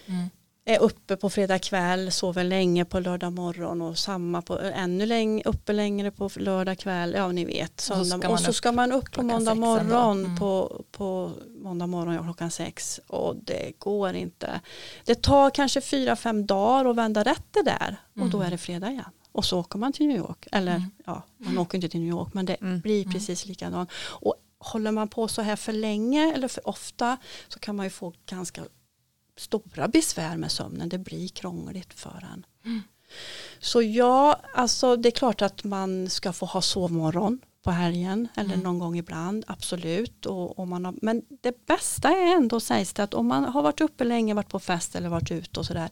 mm 0.06 0.30
är 0.66 0.80
uppe 0.80 1.18
på 1.18 1.30
fredag 1.30 1.60
kväll, 1.60 2.12
sover 2.12 2.44
länge 2.44 2.86
på 2.86 3.00
lördag 3.00 3.34
morgon 3.34 3.82
och 3.82 3.98
samma 3.98 4.42
på, 4.42 4.60
ännu 4.60 5.06
längre, 5.06 5.50
uppe 5.50 5.74
längre 5.74 6.12
på 6.12 6.30
lördag 6.36 6.80
kväll, 6.80 7.14
ja 7.14 7.32
ni 7.32 7.46
vet. 7.46 7.90
Och 7.92 7.98
så 7.98 8.06
ska, 8.06 8.30
och 8.30 8.40
så 8.40 8.54
ska 8.54 8.72
man 8.72 8.92
upp 8.92 9.12
på 9.12 9.24
måndag 9.24 9.56
morgon 9.56 10.26
mm. 10.26 10.38
på, 10.38 10.84
på 10.92 11.32
måndag 11.48 11.88
morgon 11.88 12.14
ja, 12.14 12.24
klockan 12.24 12.52
sex 12.52 13.00
och 13.08 13.36
det 13.36 13.72
går 13.80 14.14
inte. 14.14 14.62
Det 15.06 15.22
tar 15.22 15.50
kanske 15.50 15.82
fyra, 15.82 16.16
fem 16.16 16.46
dagar 16.46 16.90
att 16.90 16.96
vända 16.96 17.24
rätt 17.24 17.46
det 17.52 17.64
där 17.64 17.98
och 18.22 18.30
då 18.30 18.38
mm. 18.38 18.48
är 18.48 18.52
det 18.52 18.58
fredag 18.58 18.92
igen. 18.92 19.12
Och 19.32 19.46
så 19.46 19.60
åker 19.60 19.80
man 19.80 19.94
till 19.94 20.08
New 20.08 20.18
York, 20.18 20.48
eller 20.52 20.76
mm. 20.76 20.92
ja, 21.06 21.24
man 21.38 21.58
åker 21.58 21.78
inte 21.78 21.90
till 21.90 22.00
New 22.00 22.10
York 22.10 22.34
men 22.34 22.46
det 22.46 22.56
mm. 22.56 22.80
blir 22.80 23.02
mm. 23.02 23.14
precis 23.14 23.46
likadant. 23.46 23.90
Och 24.08 24.36
håller 24.60 24.92
man 24.92 25.08
på 25.08 25.28
så 25.28 25.42
här 25.42 25.56
för 25.56 25.74
länge 25.74 26.34
eller 26.34 26.48
för 26.48 26.68
ofta 26.68 27.18
så 27.48 27.60
kan 27.60 27.76
man 27.76 27.86
ju 27.86 27.90
få 27.90 28.14
ganska 28.26 28.62
stora 29.42 29.88
besvär 29.88 30.38
med 30.38 30.52
sömnen. 30.52 30.90
Det 30.90 30.98
blir 30.98 31.28
krångligt 31.28 31.94
för 31.94 32.28
en. 32.34 32.46
Mm. 32.66 32.82
Så 33.60 33.82
ja, 33.82 34.42
alltså 34.54 34.96
det 34.96 35.10
är 35.10 35.12
klart 35.12 35.42
att 35.42 35.64
man 35.64 36.10
ska 36.10 36.34
få 36.34 36.46
ha 36.46 36.62
sovmorgon 36.62 37.40
på 37.64 37.72
helgen 37.72 38.28
eller 38.36 38.54
mm. 38.54 38.64
någon 38.64 38.80
gång 38.80 38.98
ibland, 38.98 39.44
absolut. 39.48 40.26
Och, 40.26 40.60
och 40.60 40.68
man 40.68 40.86
har, 40.86 40.96
men 41.02 41.22
det 41.42 41.66
bästa 41.66 42.10
är 42.10 42.36
ändå 42.36 42.60
sägs 42.60 42.94
det 42.94 43.04
att 43.04 43.14
om 43.14 43.28
man 43.28 43.44
har 43.44 43.62
varit 43.62 43.82
uppe 43.82 44.04
länge, 44.04 44.34
varit 44.34 44.50
på 44.50 44.60
fest 44.60 44.96
eller 44.96 45.10
varit 45.10 45.32
ute 45.32 45.60
och 45.60 45.66
sådär. 45.66 45.90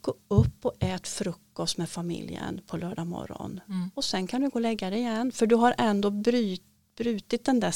Gå 0.00 0.14
upp 0.28 0.66
och 0.66 0.74
ät 0.80 1.08
frukost 1.08 1.78
med 1.78 1.88
familjen 1.88 2.60
på 2.66 2.76
lördag 2.76 3.06
morgon. 3.06 3.60
Mm. 3.68 3.90
Och 3.94 4.04
sen 4.04 4.26
kan 4.26 4.40
du 4.40 4.48
gå 4.48 4.54
och 4.54 4.60
lägga 4.60 4.90
dig 4.90 4.98
igen. 4.98 5.32
För 5.32 5.46
du 5.46 5.54
har 5.54 5.74
ändå 5.78 6.10
bryt, 6.10 6.62
brutit 6.96 7.44
den 7.44 7.60
där 7.60 7.72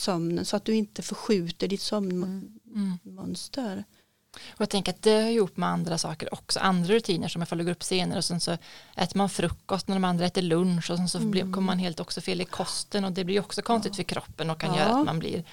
sömnen 0.00 0.44
så 0.44 0.56
att 0.56 0.64
du 0.64 0.74
inte 0.74 1.02
förskjuter 1.02 1.68
ditt 1.68 1.80
sömnmönster. 1.80 3.72
Mm. 3.72 3.84
Och 4.32 4.60
jag 4.60 4.70
tänker 4.70 4.92
att 4.92 5.02
det 5.02 5.22
har 5.22 5.30
gjort 5.30 5.56
med 5.56 5.68
andra 5.68 5.98
saker 5.98 6.34
också, 6.34 6.60
andra 6.60 6.94
rutiner 6.94 7.28
som 7.28 7.44
du 7.50 7.64
går 7.64 7.72
upp 7.72 7.82
senare 7.82 8.18
och 8.18 8.24
sen 8.24 8.40
så 8.40 8.52
äter 8.96 9.18
man 9.18 9.28
frukost 9.28 9.88
när 9.88 9.96
de 9.96 10.04
andra 10.04 10.26
äter 10.26 10.42
lunch 10.42 10.90
och 10.90 10.96
sen 10.96 11.08
så 11.08 11.18
mm. 11.18 11.52
kommer 11.52 11.66
man 11.66 11.78
helt 11.78 12.00
också 12.00 12.20
fel 12.20 12.40
i 12.40 12.44
kosten 12.44 13.04
och 13.04 13.12
det 13.12 13.24
blir 13.24 13.40
också 13.40 13.62
konstigt 13.62 13.92
ja. 13.92 13.96
för 13.96 14.02
kroppen 14.02 14.50
och 14.50 14.60
kan 14.60 14.74
ja. 14.74 14.80
göra 14.80 14.98
att 14.98 15.06
man 15.06 15.18
blir 15.18 15.44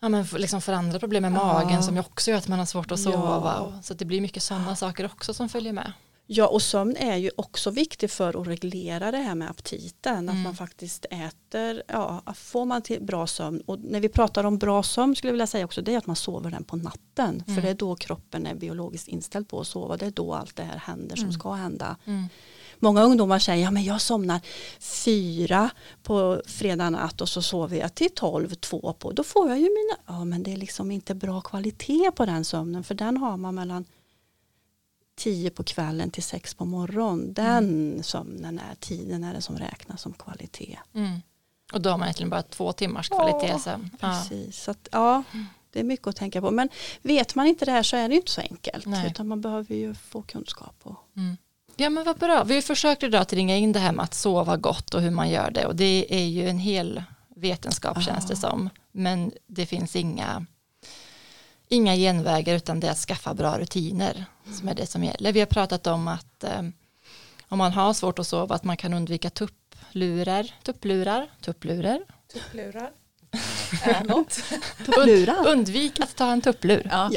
ja, 0.00 0.08
men 0.08 0.24
liksom 0.24 0.60
för 0.60 0.72
andra 0.72 0.98
problem 0.98 1.22
med 1.22 1.32
magen 1.32 1.74
ja. 1.74 1.82
som 1.82 1.98
också 1.98 2.30
gör 2.30 2.38
att 2.38 2.48
man 2.48 2.58
har 2.58 2.66
svårt 2.66 2.92
att 2.92 3.00
sova. 3.00 3.54
Ja. 3.56 3.82
Så 3.82 3.94
det 3.94 4.04
blir 4.04 4.20
mycket 4.20 4.42
sådana 4.42 4.76
saker 4.76 5.04
också 5.04 5.34
som 5.34 5.48
följer 5.48 5.72
med. 5.72 5.92
Ja 6.34 6.46
och 6.46 6.62
sömn 6.62 6.96
är 6.96 7.16
ju 7.16 7.30
också 7.36 7.70
viktigt 7.70 8.12
för 8.12 8.40
att 8.40 8.46
reglera 8.46 9.10
det 9.10 9.18
här 9.18 9.34
med 9.34 9.50
aptiten. 9.50 10.28
Mm. 10.28 10.36
Att 10.36 10.44
man 10.44 10.54
faktiskt 10.54 11.06
äter, 11.10 11.82
ja 11.88 12.22
får 12.34 12.64
man 12.64 12.82
till 12.82 13.02
bra 13.02 13.26
sömn. 13.26 13.62
Och 13.66 13.78
när 13.80 14.00
vi 14.00 14.08
pratar 14.08 14.44
om 14.44 14.58
bra 14.58 14.82
sömn 14.82 15.16
skulle 15.16 15.28
jag 15.28 15.32
vilja 15.32 15.46
säga 15.46 15.64
också 15.64 15.82
det 15.82 15.94
är 15.94 15.98
att 15.98 16.06
man 16.06 16.16
sover 16.16 16.50
den 16.50 16.64
på 16.64 16.76
natten. 16.76 17.42
Mm. 17.46 17.54
För 17.54 17.62
det 17.62 17.70
är 17.70 17.74
då 17.74 17.96
kroppen 17.96 18.46
är 18.46 18.54
biologiskt 18.54 19.08
inställd 19.08 19.48
på 19.48 19.60
att 19.60 19.66
sova. 19.66 19.96
Det 19.96 20.06
är 20.06 20.10
då 20.10 20.34
allt 20.34 20.56
det 20.56 20.62
här 20.62 20.78
händer 20.78 21.16
som 21.16 21.24
mm. 21.24 21.32
ska 21.32 21.52
hända. 21.52 21.96
Mm. 22.04 22.28
Många 22.78 23.02
ungdomar 23.02 23.38
säger, 23.38 23.64
ja 23.64 23.70
men 23.70 23.84
jag 23.84 24.00
somnar 24.00 24.40
fyra 24.80 25.70
på 26.02 26.42
fredag 26.46 26.90
natt 26.90 27.20
och 27.20 27.28
så 27.28 27.42
sover 27.42 27.76
jag 27.76 27.94
till 27.94 28.10
tolv, 28.14 28.54
två 28.54 28.92
på. 28.92 29.12
Då 29.12 29.24
får 29.24 29.48
jag 29.48 29.58
ju 29.58 29.64
mina, 29.64 30.18
ja 30.18 30.24
men 30.24 30.42
det 30.42 30.52
är 30.52 30.56
liksom 30.56 30.90
inte 30.90 31.14
bra 31.14 31.40
kvalitet 31.40 32.10
på 32.10 32.26
den 32.26 32.44
sömnen. 32.44 32.84
För 32.84 32.94
den 32.94 33.16
har 33.16 33.36
man 33.36 33.54
mellan 33.54 33.84
tio 35.22 35.50
på 35.50 35.64
kvällen 35.64 36.10
till 36.10 36.22
sex 36.22 36.54
på 36.54 36.64
morgonen. 36.64 37.32
Den 37.32 37.68
mm. 37.68 38.02
sömnen 38.02 38.58
är 38.58 38.74
tiden 38.74 39.24
är 39.24 39.34
det 39.34 39.40
som 39.40 39.58
räknas 39.58 40.02
som 40.02 40.12
kvalitet. 40.12 40.78
Mm. 40.94 41.20
Och 41.72 41.80
då 41.80 41.90
har 41.90 41.98
man 41.98 42.06
egentligen 42.06 42.30
bara 42.30 42.42
två 42.42 42.72
timmars 42.72 43.08
kvalitet. 43.08 43.58
Ja, 43.66 43.78
precis. 44.00 44.62
Så 44.62 44.70
att, 44.70 44.88
ja, 44.92 45.22
det 45.72 45.80
är 45.80 45.84
mycket 45.84 46.06
att 46.06 46.16
tänka 46.16 46.40
på. 46.40 46.50
Men 46.50 46.68
vet 47.02 47.34
man 47.34 47.46
inte 47.46 47.64
det 47.64 47.72
här 47.72 47.82
så 47.82 47.96
är 47.96 48.08
det 48.08 48.14
inte 48.14 48.30
så 48.30 48.40
enkelt. 48.40 48.86
Nej. 48.86 49.06
Utan 49.06 49.28
man 49.28 49.40
behöver 49.40 49.74
ju 49.74 49.94
få 49.94 50.22
kunskap. 50.22 50.74
Och... 50.82 50.96
Mm. 51.16 51.36
Ja 51.76 51.90
men 51.90 52.04
vad 52.04 52.18
bra. 52.18 52.44
Vi 52.44 52.62
försökte 52.62 53.06
idag 53.06 53.20
att 53.22 53.32
ringa 53.32 53.56
in 53.56 53.72
det 53.72 53.78
här 53.78 53.92
med 53.92 54.04
att 54.04 54.14
sova 54.14 54.56
gott 54.56 54.94
och 54.94 55.02
hur 55.02 55.10
man 55.10 55.30
gör 55.30 55.50
det. 55.50 55.66
Och 55.66 55.76
det 55.76 56.06
är 56.08 56.26
ju 56.26 56.48
en 56.48 56.58
hel 56.58 57.02
vetenskap 57.36 57.96
ja. 57.96 58.02
känns 58.02 58.26
det 58.26 58.36
som. 58.36 58.70
Men 58.92 59.32
det 59.46 59.66
finns 59.66 59.96
inga 59.96 60.46
inga 61.72 61.96
genvägar 61.96 62.54
utan 62.54 62.80
det 62.80 62.86
är 62.86 62.90
att 62.90 62.98
skaffa 62.98 63.34
bra 63.34 63.58
rutiner 63.58 64.24
som 64.58 64.68
är 64.68 64.74
det 64.74 64.86
som 64.86 65.04
gäller. 65.04 65.32
Vi 65.32 65.40
har 65.40 65.46
pratat 65.46 65.86
om 65.86 66.08
att 66.08 66.44
eh, 66.44 66.62
om 67.48 67.58
man 67.58 67.72
har 67.72 67.92
svårt 67.92 68.18
att 68.18 68.26
sova 68.26 68.54
att 68.54 68.64
man 68.64 68.76
kan 68.76 68.94
undvika 68.94 69.30
tupplurar, 69.30 70.54
tupplurar, 70.62 71.30
tupplurar. 71.40 72.00
Tupplurar. 72.32 72.90
tupplurar. 74.84 75.48
undvik 75.48 76.00
att 76.00 76.16
ta 76.16 76.32
en 76.32 76.40
tupplur. 76.40 76.88
Ja. 76.90 77.10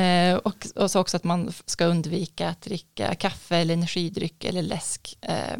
Eh, 0.00 0.36
och, 0.36 0.66
och 0.74 0.90
så 0.90 1.00
också 1.00 1.16
att 1.16 1.24
man 1.24 1.52
ska 1.66 1.84
undvika 1.84 2.48
att 2.48 2.60
dricka 2.60 3.14
kaffe 3.14 3.56
eller 3.56 3.74
energidryck 3.74 4.44
eller 4.44 4.62
läsk. 4.62 5.18
Eh, 5.20 5.58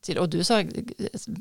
till, 0.00 0.18
och 0.18 0.28
du 0.28 0.44
sa 0.44 0.60
eh, 0.60 0.66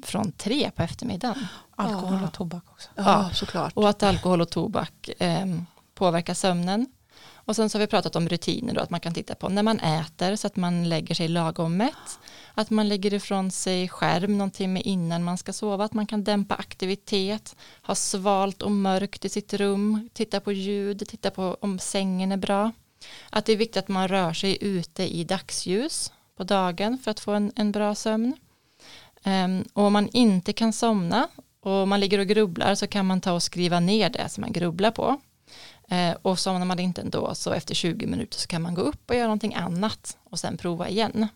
från 0.03 0.31
tre 0.31 0.71
på 0.75 0.83
eftermiddagen. 0.83 1.47
Alkohol 1.75 2.23
och 2.23 2.33
tobak 2.33 2.63
också. 2.69 2.89
Ja, 2.95 3.03
ja 3.03 3.29
såklart. 3.33 3.73
Och 3.75 3.89
att 3.89 4.03
alkohol 4.03 4.41
och 4.41 4.49
tobak 4.49 5.09
eh, 5.19 5.45
påverkar 5.93 6.33
sömnen. 6.33 6.87
Och 7.45 7.55
sen 7.55 7.69
så 7.69 7.77
har 7.77 7.79
vi 7.79 7.87
pratat 7.87 8.15
om 8.15 8.29
rutiner 8.29 8.73
då, 8.73 8.81
att 8.81 8.89
man 8.89 8.99
kan 8.99 9.13
titta 9.13 9.35
på 9.35 9.49
när 9.49 9.63
man 9.63 9.79
äter 9.79 10.35
så 10.35 10.47
att 10.47 10.55
man 10.55 10.89
lägger 10.89 11.15
sig 11.15 11.27
lagom 11.27 11.77
mätt. 11.77 12.19
Att 12.53 12.69
man 12.69 12.89
lägger 12.89 13.13
ifrån 13.13 13.51
sig 13.51 13.89
skärm 13.89 14.37
någon 14.37 14.51
timme 14.51 14.79
innan 14.79 15.23
man 15.23 15.37
ska 15.37 15.53
sova. 15.53 15.85
Att 15.85 15.93
man 15.93 16.07
kan 16.07 16.23
dämpa 16.23 16.55
aktivitet, 16.55 17.55
ha 17.81 17.95
svalt 17.95 18.61
och 18.61 18.71
mörkt 18.71 19.25
i 19.25 19.29
sitt 19.29 19.53
rum, 19.53 20.09
titta 20.13 20.39
på 20.39 20.51
ljud, 20.51 21.07
titta 21.07 21.31
på 21.31 21.57
om 21.61 21.79
sängen 21.79 22.31
är 22.31 22.37
bra. 22.37 22.71
Att 23.29 23.45
det 23.45 23.53
är 23.53 23.57
viktigt 23.57 23.77
att 23.77 23.87
man 23.87 24.07
rör 24.07 24.33
sig 24.33 24.57
ute 24.61 25.03
i 25.03 25.23
dagsljus 25.23 26.11
på 26.37 26.43
dagen 26.43 26.97
för 26.97 27.11
att 27.11 27.19
få 27.19 27.31
en, 27.31 27.51
en 27.55 27.71
bra 27.71 27.95
sömn. 27.95 28.35
Um, 29.25 29.65
och 29.73 29.83
om 29.83 29.93
man 29.93 30.09
inte 30.09 30.53
kan 30.53 30.73
somna 30.73 31.27
och 31.61 31.87
man 31.87 31.99
ligger 31.99 32.19
och 32.19 32.27
grubblar 32.27 32.75
så 32.75 32.87
kan 32.87 33.05
man 33.05 33.21
ta 33.21 33.33
och 33.33 33.43
skriva 33.43 33.79
ner 33.79 34.09
det 34.09 34.29
som 34.29 34.41
man 34.41 34.51
grubblar 34.51 34.91
på. 34.91 35.19
Eh, 35.93 36.15
och 36.21 36.39
somnar 36.39 36.65
man 36.65 36.79
inte 36.79 37.01
ändå 37.01 37.35
så 37.35 37.51
efter 37.51 37.75
20 37.75 38.07
minuter 38.07 38.39
så 38.39 38.47
kan 38.47 38.61
man 38.61 38.73
gå 38.73 38.81
upp 38.81 39.09
och 39.09 39.15
göra 39.15 39.27
någonting 39.27 39.55
annat 39.55 40.17
och 40.23 40.39
sen 40.39 40.57
prova 40.57 40.89
igen. 40.89 41.27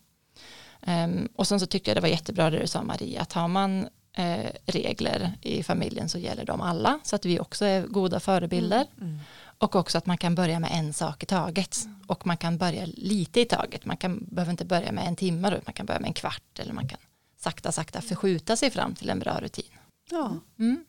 Eh, 0.82 1.08
och 1.36 1.48
sen 1.48 1.60
så 1.60 1.65
tyckte 1.65 1.89
jag 1.89 1.98
det 1.98 2.02
var 2.02 2.08
jättebra 2.08 2.50
det 2.50 2.60
du 2.60 2.67
sa 2.67 2.84
Maria, 2.84 3.22
att 3.22 3.34
har 3.34 3.48
man 3.48 3.88
eh, 4.13 4.52
regler 4.65 5.34
i 5.41 5.63
familjen 5.63 6.10
så 6.10 6.17
gäller 6.17 6.46
de 6.46 6.62
alla 6.62 7.00
så 7.04 7.15
att 7.15 7.26
vi 7.26 7.39
också 7.39 7.65
är 7.65 7.88
goda 7.88 8.20
förebilder. 8.20 8.86
Mm. 8.98 9.10
Mm. 9.10 9.20
Och 9.60 9.76
också 9.76 9.98
att 9.98 10.06
man 10.06 10.17
kan 10.17 10.36
börja 10.36 10.60
med 10.60 10.72
en 10.74 10.93
sak 10.93 11.24
i 11.24 11.26
taget. 11.26 11.86
Mm. 11.86 12.02
Och 12.08 12.28
man 12.28 12.38
kan 12.38 12.58
börja 12.58 12.86
lite 12.86 13.41
i 13.41 13.46
taget. 13.46 13.86
Man 13.86 13.98
kan, 13.98 14.26
behöver 14.32 14.52
inte 14.52 14.65
börja 14.65 14.91
med 14.91 15.08
en 15.08 15.15
timme 15.15 15.50
då. 15.50 15.58
Man 15.65 15.74
kan 15.74 15.86
börja 15.86 16.00
med 16.00 16.08
en 16.08 16.13
kvart. 16.13 16.60
Eller 16.60 16.74
man 16.74 16.88
kan 16.88 17.00
sakta, 17.38 17.72
sakta 17.72 18.02
förskjuta 18.02 18.56
sig 18.56 18.72
fram 18.72 18.96
till 18.96 19.10
en 19.10 19.20
bra 19.20 19.39
rutin. 19.41 19.74
Ja. 20.12 20.39
Mm. 20.60 20.86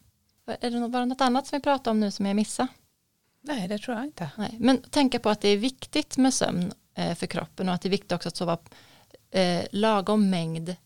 Är 0.61 0.71
det 0.71 0.81
något 0.81 1.21
annat 1.21 1.47
som 1.47 1.59
vi 1.59 1.63
pratar 1.63 1.91
om 1.91 2.01
nu 2.01 2.11
som 2.11 2.27
jag 2.27 2.37
missade? 2.37 2.69
Nej, 3.41 3.69
det 3.69 3.79
tror 3.79 3.97
jag 3.97 4.07
inte. 4.07 4.31
Nej, 4.37 4.57
men 4.61 4.83
tänka 4.83 5.19
på 5.19 5.31
att 5.31 5.41
det 5.41 5.49
är 5.49 5.57
viktigt 5.57 6.17
med 6.17 6.35
sömn 6.35 6.73
eh, 6.95 7.15
för 7.15 7.27
kroppen 7.27 7.69
och 7.69 7.75
att 7.75 7.83
det 7.83 7.89
är 7.89 7.91
viktigt 7.91 8.13
också 8.13 8.29
att 8.29 8.37
sova 8.37 8.59
eh, 9.31 9.63
lagom 9.71 10.31
mängd 10.31 10.77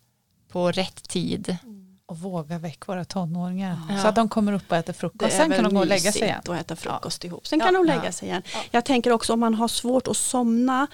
på 0.48 0.70
rätt 0.70 1.08
tid. 1.08 1.56
Och 2.06 2.18
våga 2.18 2.58
väck 2.58 2.86
våra 2.86 3.04
tonåringar. 3.04 3.78
Ja. 3.88 3.98
Så 4.02 4.08
att 4.08 4.14
de 4.14 4.28
kommer 4.28 4.52
upp 4.52 4.70
och 4.70 4.76
äter 4.76 4.92
frukost. 4.92 5.36
Sen 5.36 5.50
kan 5.50 5.64
de 5.64 5.74
gå 5.74 5.80
och 5.80 5.86
lägga 5.86 6.12
sig 6.12 6.22
igen. 6.22 6.38
att 6.38 6.60
äta 6.60 6.76
frukost 6.76 7.24
ja. 7.24 7.28
ihop. 7.28 7.46
Sen 7.46 7.60
kan 7.60 7.74
de 7.74 7.86
lägga 7.86 8.12
sig 8.12 8.28
igen. 8.28 8.42
Jag 8.70 8.84
tänker 8.84 9.10
också 9.10 9.32
om 9.32 9.40
man 9.40 9.54
har 9.54 9.68
svårt 9.68 10.08
att 10.08 10.16
somna 10.16 10.86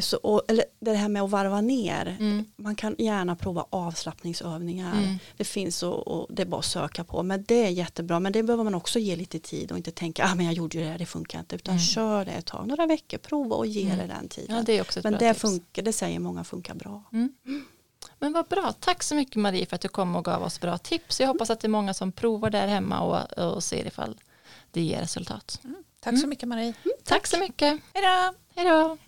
så, 0.00 0.16
och, 0.16 0.42
eller 0.48 0.64
det 0.80 0.94
här 0.94 1.08
med 1.08 1.22
att 1.22 1.30
varva 1.30 1.60
ner. 1.60 2.16
Mm. 2.20 2.44
Man 2.56 2.76
kan 2.76 2.94
gärna 2.98 3.36
prova 3.36 3.66
avslappningsövningar. 3.70 4.92
Mm. 4.98 5.18
Det 5.36 5.44
finns 5.44 5.82
och, 5.82 6.08
och, 6.08 6.26
det 6.30 6.42
är 6.42 6.46
bara 6.46 6.58
att 6.58 6.64
söka 6.64 7.04
på. 7.04 7.22
Men 7.22 7.44
det 7.44 7.66
är 7.66 7.68
jättebra. 7.68 8.20
Men 8.20 8.32
det 8.32 8.42
behöver 8.42 8.64
man 8.64 8.74
också 8.74 8.98
ge 8.98 9.16
lite 9.16 9.38
tid 9.38 9.70
och 9.72 9.76
inte 9.76 9.90
tänka 9.90 10.24
ah, 10.24 10.34
men 10.34 10.46
jag 10.46 10.54
gjorde 10.54 10.78
ju 10.78 10.84
det 10.84 10.90
här, 10.90 10.98
det 10.98 11.06
funkar 11.06 11.38
inte. 11.38 11.56
Utan 11.56 11.74
mm. 11.74 11.84
kör 11.84 12.24
det 12.24 12.30
ett 12.30 12.46
tag, 12.46 12.66
några 12.66 12.86
veckor, 12.86 13.18
prova 13.18 13.56
och 13.56 13.66
ge 13.66 13.84
mm. 13.84 13.98
det 13.98 14.14
den 14.14 14.28
tiden. 14.28 14.56
Ja, 14.56 14.62
det 14.62 14.78
är 14.78 14.80
också 14.80 15.00
men 15.02 15.12
det, 15.18 15.34
funkar, 15.34 15.82
det 15.82 15.92
säger 15.92 16.18
många 16.18 16.44
funkar 16.44 16.74
bra. 16.74 17.02
Mm. 17.12 17.34
Men 18.18 18.32
vad 18.32 18.46
bra, 18.46 18.72
tack 18.80 19.02
så 19.02 19.14
mycket 19.14 19.36
Marie 19.36 19.66
för 19.66 19.74
att 19.74 19.80
du 19.80 19.88
kom 19.88 20.16
och 20.16 20.24
gav 20.24 20.42
oss 20.42 20.60
bra 20.60 20.78
tips. 20.78 21.20
Jag 21.20 21.28
hoppas 21.28 21.50
att 21.50 21.60
det 21.60 21.66
är 21.66 21.70
många 21.70 21.94
som 21.94 22.12
provar 22.12 22.50
där 22.50 22.66
hemma 22.66 23.00
och, 23.00 23.54
och 23.54 23.64
ser 23.64 23.86
ifall 23.86 24.20
det 24.70 24.80
ger 24.80 25.00
resultat. 25.00 25.60
Tack 26.00 26.20
så 26.20 26.26
mycket 26.26 26.48
Marie. 26.48 26.72
tack. 26.82 27.04
tack 27.04 27.26
så 27.26 27.38
mycket. 27.38 27.80
Hej 27.94 28.02
då. 28.02 28.34
Hej 28.54 28.66
då. 28.66 28.98